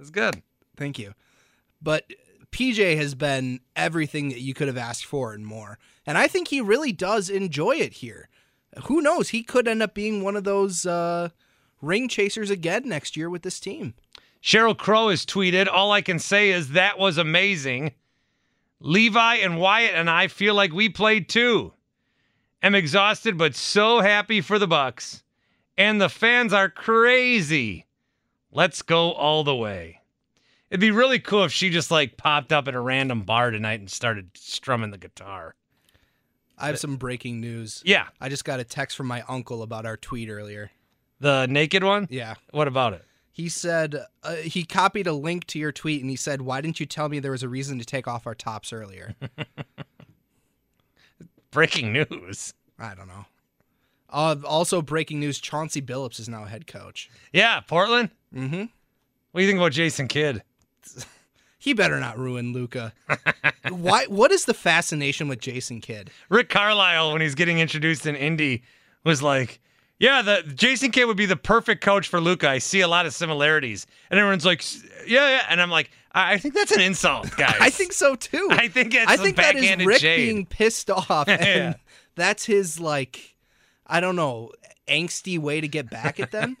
[0.00, 0.42] It's good.
[0.76, 1.14] Thank you.
[1.80, 2.12] But
[2.50, 5.78] PJ has been everything that you could have asked for and more.
[6.04, 8.28] And I think he really does enjoy it here.
[8.84, 9.30] Who knows?
[9.30, 11.30] He could end up being one of those uh,
[11.80, 13.94] ring chasers again next year with this team.
[14.42, 17.92] Sheryl Crow has tweeted, All I can say is that was amazing.
[18.80, 21.72] Levi and Wyatt and I feel like we played too.
[22.62, 25.22] Am exhausted, but so happy for the Bucks.
[25.76, 27.86] And the fans are crazy.
[28.50, 30.00] Let's go all the way.
[30.70, 33.80] It'd be really cool if she just like popped up at a random bar tonight
[33.80, 35.54] and started strumming the guitar.
[36.58, 37.82] I have some breaking news.
[37.84, 38.08] Yeah.
[38.20, 40.70] I just got a text from my uncle about our tweet earlier.
[41.20, 42.06] The naked one?
[42.10, 42.34] Yeah.
[42.50, 43.04] What about it?
[43.30, 46.80] He said uh, he copied a link to your tweet and he said, "Why didn't
[46.80, 49.14] you tell me there was a reason to take off our tops earlier?"
[51.50, 52.52] Breaking news.
[52.78, 53.24] I don't know.
[54.10, 57.08] Uh, also, breaking news: Chauncey Billups is now head coach.
[57.32, 58.10] Yeah, Portland.
[58.34, 58.64] Mm-hmm.
[59.30, 60.42] What do you think about Jason Kidd?
[61.62, 62.92] He better not ruin Luka.
[63.70, 64.06] Why?
[64.06, 66.10] What is the fascination with Jason Kidd?
[66.28, 68.64] Rick Carlisle, when he's getting introduced in Indy,
[69.04, 69.60] was like,
[70.00, 72.48] "Yeah, the Jason Kidd would be the perfect coach for Luka.
[72.50, 74.64] I see a lot of similarities." And everyone's like,
[75.06, 77.54] "Yeah, yeah," and I'm like, "I, I think that's an insult, guys.
[77.60, 78.48] I think so too.
[78.50, 80.16] I think it's I think that is Rick shade.
[80.16, 81.74] being pissed off, and Yeah.
[82.16, 83.36] that's his like,
[83.86, 84.50] I don't know,
[84.88, 86.56] angsty way to get back at them.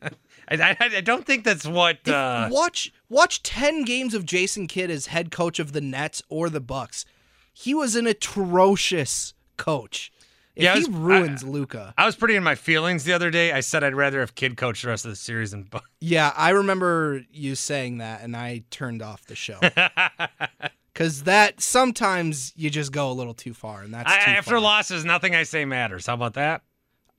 [0.60, 2.06] I, I, I don't think that's what.
[2.08, 6.50] Uh, watch watch ten games of Jason Kidd as head coach of the Nets or
[6.50, 7.04] the Bucks.
[7.52, 10.10] He was an atrocious coach.
[10.54, 11.94] If Yeah, I he ruins Luka.
[11.96, 13.52] I was pretty in my feelings the other day.
[13.52, 15.84] I said I'd rather have Kidd coach the rest of the series than Buck.
[16.00, 19.58] Yeah, I remember you saying that, and I turned off the show
[20.92, 24.50] because that sometimes you just go a little too far, and that's I, too after
[24.52, 24.60] far.
[24.60, 26.06] losses, nothing I say matters.
[26.06, 26.62] How about that?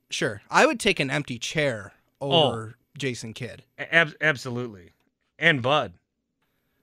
[0.09, 3.63] Sure, I would take an empty chair over Jason Kidd.
[3.77, 4.91] Ab- absolutely.
[5.39, 5.93] And Bud.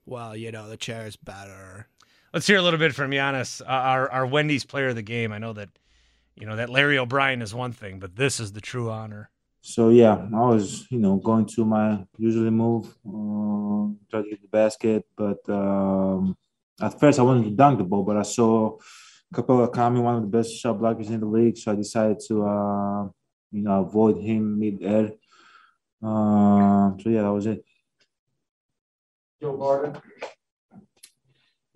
[0.06, 1.86] Well, you know the chair is better.
[2.32, 5.32] Let's hear a little bit from Giannis, uh, our our Wendy's player of the game.
[5.32, 5.68] I know that,
[6.34, 9.30] you know that Larry O'Brien is one thing, but this is the true honor.
[9.60, 14.42] So yeah, I was you know going to my usually move, uh, try to get
[14.42, 16.36] the basket, but um,
[16.80, 18.78] at first I wanted to dunk the ball, but I saw
[19.34, 22.44] Capela Kami, one of the best shot blockers in the league, so I decided to
[22.44, 23.04] uh,
[23.52, 25.12] you know avoid him mid air.
[26.02, 27.64] Uh, so yeah, that was it.
[29.40, 30.00] Joe Barton.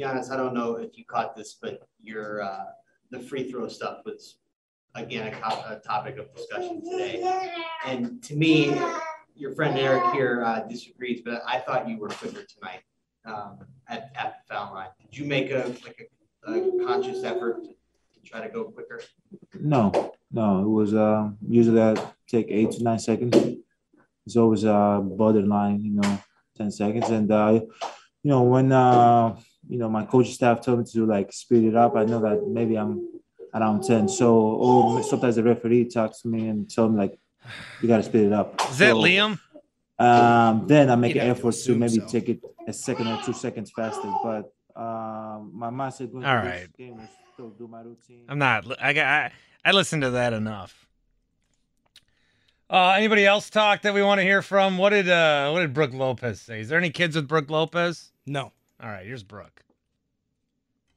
[0.00, 2.64] Giannis, I don't know if you caught this, but your uh,
[3.10, 4.38] the free throw stuff was
[4.94, 7.22] again a, a topic of discussion today.
[7.86, 8.74] And to me,
[9.34, 12.82] your friend Eric here uh, disagrees, but I thought you were quicker tonight
[13.24, 14.88] um, at, at the foul line.
[15.00, 16.10] Did you make a like
[16.46, 19.00] a, a conscious effort to, to try to go quicker?
[19.60, 21.94] No, no, it was uh, usually I
[22.26, 23.36] take eight to nine seconds.
[24.26, 26.18] It's always a borderline, you know,
[26.56, 27.60] ten seconds, and uh,
[28.22, 29.36] you know when uh,
[29.68, 32.46] you know my coaching staff told me to like speed it up, I know that
[32.46, 33.06] maybe I'm
[33.54, 34.08] around ten.
[34.08, 37.18] So oh, sometimes the referee talks to me and tell me like
[37.82, 38.60] you got to speed it up.
[38.70, 39.38] Is that Liam?
[39.98, 42.06] Um, then I make You'd an have to effort to maybe so.
[42.06, 46.48] take it a second or two seconds faster, but um, my mindset going All to
[46.48, 48.24] this game is still do my routine.
[48.28, 48.64] I'm not.
[48.82, 49.06] I got.
[49.06, 49.32] I,
[49.64, 50.86] I listened to that enough.
[52.74, 54.78] Uh, anybody else talk that we want to hear from?
[54.78, 56.58] What did uh, what did Brook Lopez say?
[56.58, 58.10] Is there any kids with Brook Lopez?
[58.26, 58.50] No.
[58.82, 59.62] All right, here's Brook.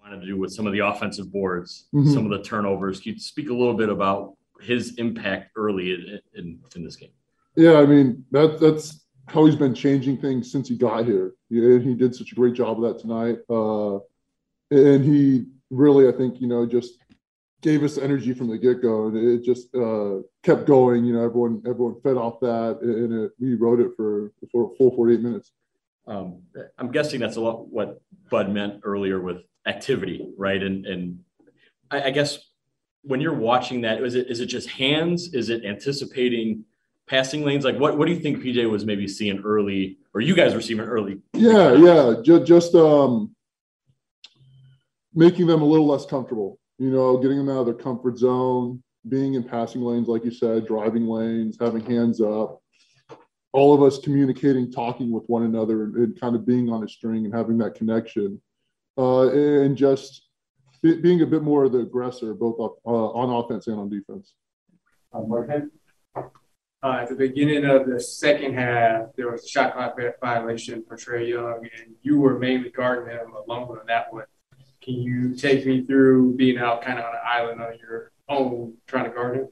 [0.02, 2.12] wanted to do with some of the offensive boards, Mhm.
[2.16, 3.00] some of the turnovers.
[3.00, 7.12] Can you speak a little bit about his impact early in, in, in this game?
[7.56, 11.34] Yeah, I mean that that's how he's been changing things since he got here.
[11.52, 13.38] Yeah, he did such a great job of that tonight.
[13.52, 14.00] Uh,
[14.72, 16.98] and he really, I think, you know, just
[17.62, 21.06] gave us energy from the get go, and it just uh, kept going.
[21.06, 24.76] You know, everyone everyone fed off that, and it, we rode it for for a
[24.76, 25.52] full 48 minutes.
[26.08, 26.42] Um,
[26.78, 30.62] I'm guessing that's a lot what Bud meant earlier with activity, right?
[30.62, 31.20] And and
[31.92, 32.40] I, I guess
[33.02, 35.34] when you're watching that, is it is it just hands?
[35.34, 36.64] Is it anticipating
[37.08, 37.66] passing lanes?
[37.66, 40.62] Like what what do you think PJ was maybe seeing early, or you guys were
[40.62, 41.20] seeing early?
[41.34, 43.36] Yeah, yeah, just just um,
[45.14, 46.60] making them a little less comfortable.
[46.80, 50.32] You know, getting them out of their comfort zone, being in passing lanes, like you
[50.32, 52.62] said, driving lanes, having hands up.
[53.54, 56.88] All of us communicating, talking with one another, and, and kind of being on a
[56.88, 58.40] string and having that connection,
[58.98, 60.28] uh, and just
[60.84, 63.90] be, being a bit more of the aggressor, both up, uh, on offense and on
[63.90, 64.34] defense.
[65.14, 65.72] Morgan.
[66.84, 70.96] Uh, at the beginning of the second half, there was a shot clock violation for
[70.96, 74.26] Trae Young, and you were mainly guarding him alone on that one.
[74.88, 78.74] Can you take me through being out kind of on an island on your own,
[78.88, 79.48] trying to guard him?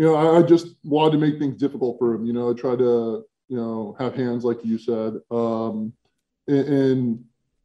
[0.00, 2.24] you know, I, I just wanted to make things difficult for him.
[2.24, 5.92] You know, I try to, you know, have hands like you said, um,
[6.48, 7.24] and, and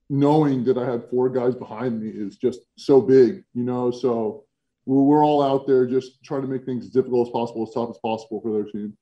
[0.10, 3.44] knowing that I had four guys behind me is just so big.
[3.54, 4.44] You know, so
[4.86, 7.74] we're, we're all out there just trying to make things as difficult as possible, as
[7.74, 8.98] tough as possible for their team.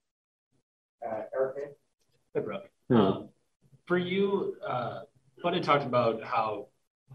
[1.03, 1.75] Uh, Eric?
[2.33, 2.69] Hey, Brook.
[2.89, 3.07] Yeah.
[3.07, 3.29] Um,
[3.87, 5.01] for you, uh,
[5.41, 6.67] Bud had talked about how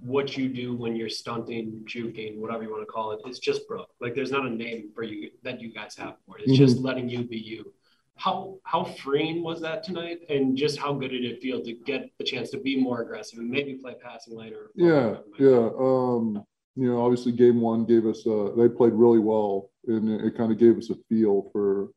[0.03, 3.67] what you do when you're stunting, juking, whatever you want to call it, it's just
[3.67, 3.89] Brook.
[4.01, 6.45] Like there's not a name for you that you guys have for it.
[6.47, 6.85] It's just Mhm.
[6.85, 7.73] letting you be you.
[8.17, 12.11] How how freeing was that tonight, and just how good did it feel to get
[12.19, 14.71] the chance to be more aggressive and maybe play passing later?
[14.75, 15.71] Yeah, yeah.
[15.79, 16.45] Um,
[16.75, 18.27] you know, obviously, game one gave us.
[18.27, 21.91] Uh, they played really well, and it, it kind of gave us a feel for,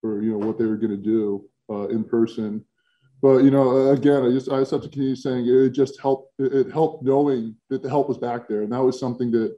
[0.00, 2.64] for you know what they were going to do uh, in person.
[3.24, 5.98] But you know, uh, again, I just I just have to continue saying it just
[5.98, 6.38] helped.
[6.38, 9.56] It, it helped knowing that the help was back there, and that was something that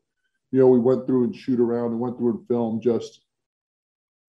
[0.53, 3.23] you know we went through and shoot around and went through and film just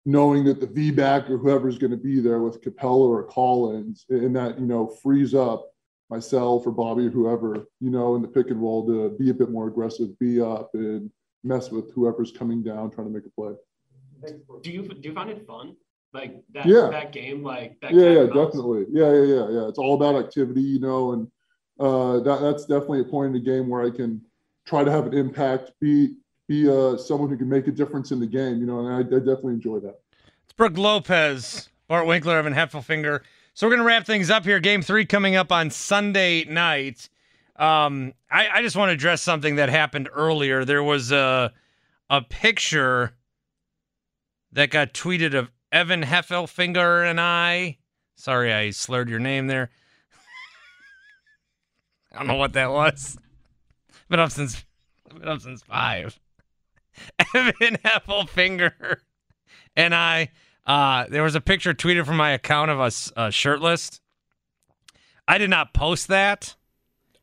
[0.05, 4.05] knowing that the V back or whoever's going to be there with Capela or Collins,
[4.09, 5.69] and that you know frees up
[6.11, 9.35] myself or Bobby or whoever, you know, in the pick and roll to be a
[9.35, 11.11] bit more aggressive, be up and
[11.43, 13.55] mess with whoever's coming down trying to make a play.
[14.63, 15.75] Do you do you find it fun?
[16.15, 16.91] Like that Yeah.
[16.91, 18.87] that game, like that yeah, yeah, definitely.
[18.89, 19.69] Yeah, yeah, yeah, yeah.
[19.69, 21.29] It's all about activity, you know, and
[21.81, 24.23] uh, that that's definitely a point in the game where I can
[24.65, 26.15] try to have an impact, be
[26.47, 28.99] be uh, someone who can make a difference in the game, you know, and I,
[28.99, 29.99] I definitely enjoy that.
[30.45, 33.21] It's Brook Lopez, Bart Winkler, Evan Heffelfinger.
[33.55, 34.61] So we're gonna wrap things up here.
[34.61, 37.09] Game three coming up on Sunday night.
[37.57, 40.65] Um, I, I just want to address something that happened earlier.
[40.65, 41.53] There was a
[42.09, 43.17] a picture
[44.53, 47.79] that got tweeted of Evan Heffelfinger and I.
[48.15, 49.71] Sorry, I slurred your name there.
[52.13, 53.19] I don't know what that was.
[54.09, 54.65] Been up since
[55.13, 56.19] been up since five.
[57.35, 58.99] Evan Heffelfinger
[59.75, 60.31] and I.
[60.65, 64.01] Uh, there was a picture tweeted from my account of us uh, shirtless.
[65.27, 66.55] I did not post that.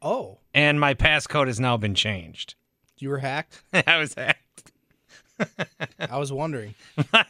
[0.02, 0.40] Oh.
[0.54, 2.56] And my passcode has now been changed.
[2.98, 3.64] You were hacked?
[3.88, 4.51] I was hacked.
[6.00, 6.76] I was wondering.
[7.14, 7.26] My,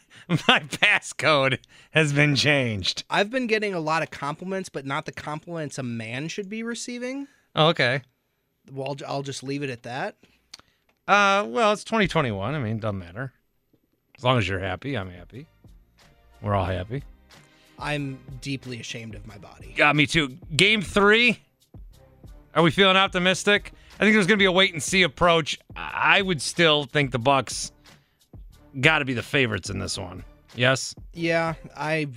[0.48, 1.58] my passcode
[1.92, 3.04] has been changed.
[3.10, 6.64] I've been getting a lot of compliments, but not the compliments a man should be
[6.64, 7.28] receiving.
[7.56, 8.02] Oh, okay.
[8.72, 10.16] Well, I'll, I'll just leave it at that.
[11.08, 12.56] Uh, well, it's 2021.
[12.56, 13.34] I mean, doesn't matter.
[14.18, 15.48] As long as you're happy, I'm happy.
[16.42, 17.04] We're all happy.
[17.80, 19.74] I'm deeply ashamed of my body.
[19.76, 20.38] Got me too.
[20.56, 21.40] Game three.
[22.54, 23.74] Are we feeling optimistic?
[23.96, 25.58] I think there's going to be a wait and see approach.
[25.76, 27.72] I would still think the Bucks
[28.80, 30.24] got to be the favorites in this one.
[30.56, 30.96] Yes.
[31.14, 32.08] Yeah, I.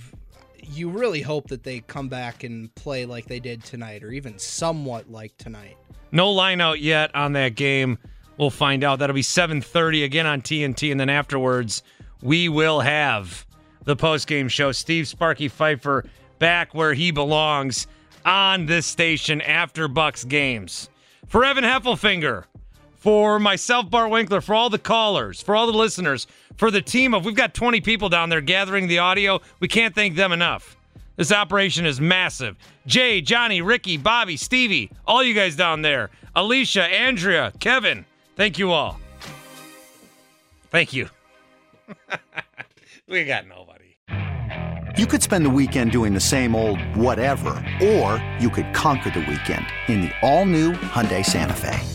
[0.67, 4.39] You really hope that they come back and play like they did tonight, or even
[4.39, 5.77] somewhat like tonight.
[6.11, 7.99] No line out yet on that game.
[8.37, 8.99] We'll find out.
[8.99, 11.83] That'll be 7:30 again on TNT, and then afterwards
[12.21, 13.45] we will have
[13.83, 14.71] the post game show.
[14.71, 16.03] Steve Sparky Fifer
[16.39, 17.87] back where he belongs
[18.25, 20.89] on this station after Bucks games.
[21.27, 22.45] For Evan Heffelfinger,
[23.05, 26.25] for myself, Bart Winkler, for all the callers, for all the listeners,
[26.57, 29.41] for the team of we've got 20 people down there gathering the audio.
[29.59, 30.75] We can't thank them enough.
[31.15, 32.57] This operation is massive.
[32.87, 36.09] Jay, Johnny, Ricky, Bobby, Stevie, all you guys down there.
[36.35, 38.05] Alicia, Andrea, Kevin,
[38.35, 38.99] thank you all.
[40.71, 41.07] Thank you.
[43.07, 43.97] we got nobody.
[44.97, 47.49] You could spend the weekend doing the same old whatever,
[47.83, 51.94] or you could conquer the weekend in the all-new Hyundai Santa Fe.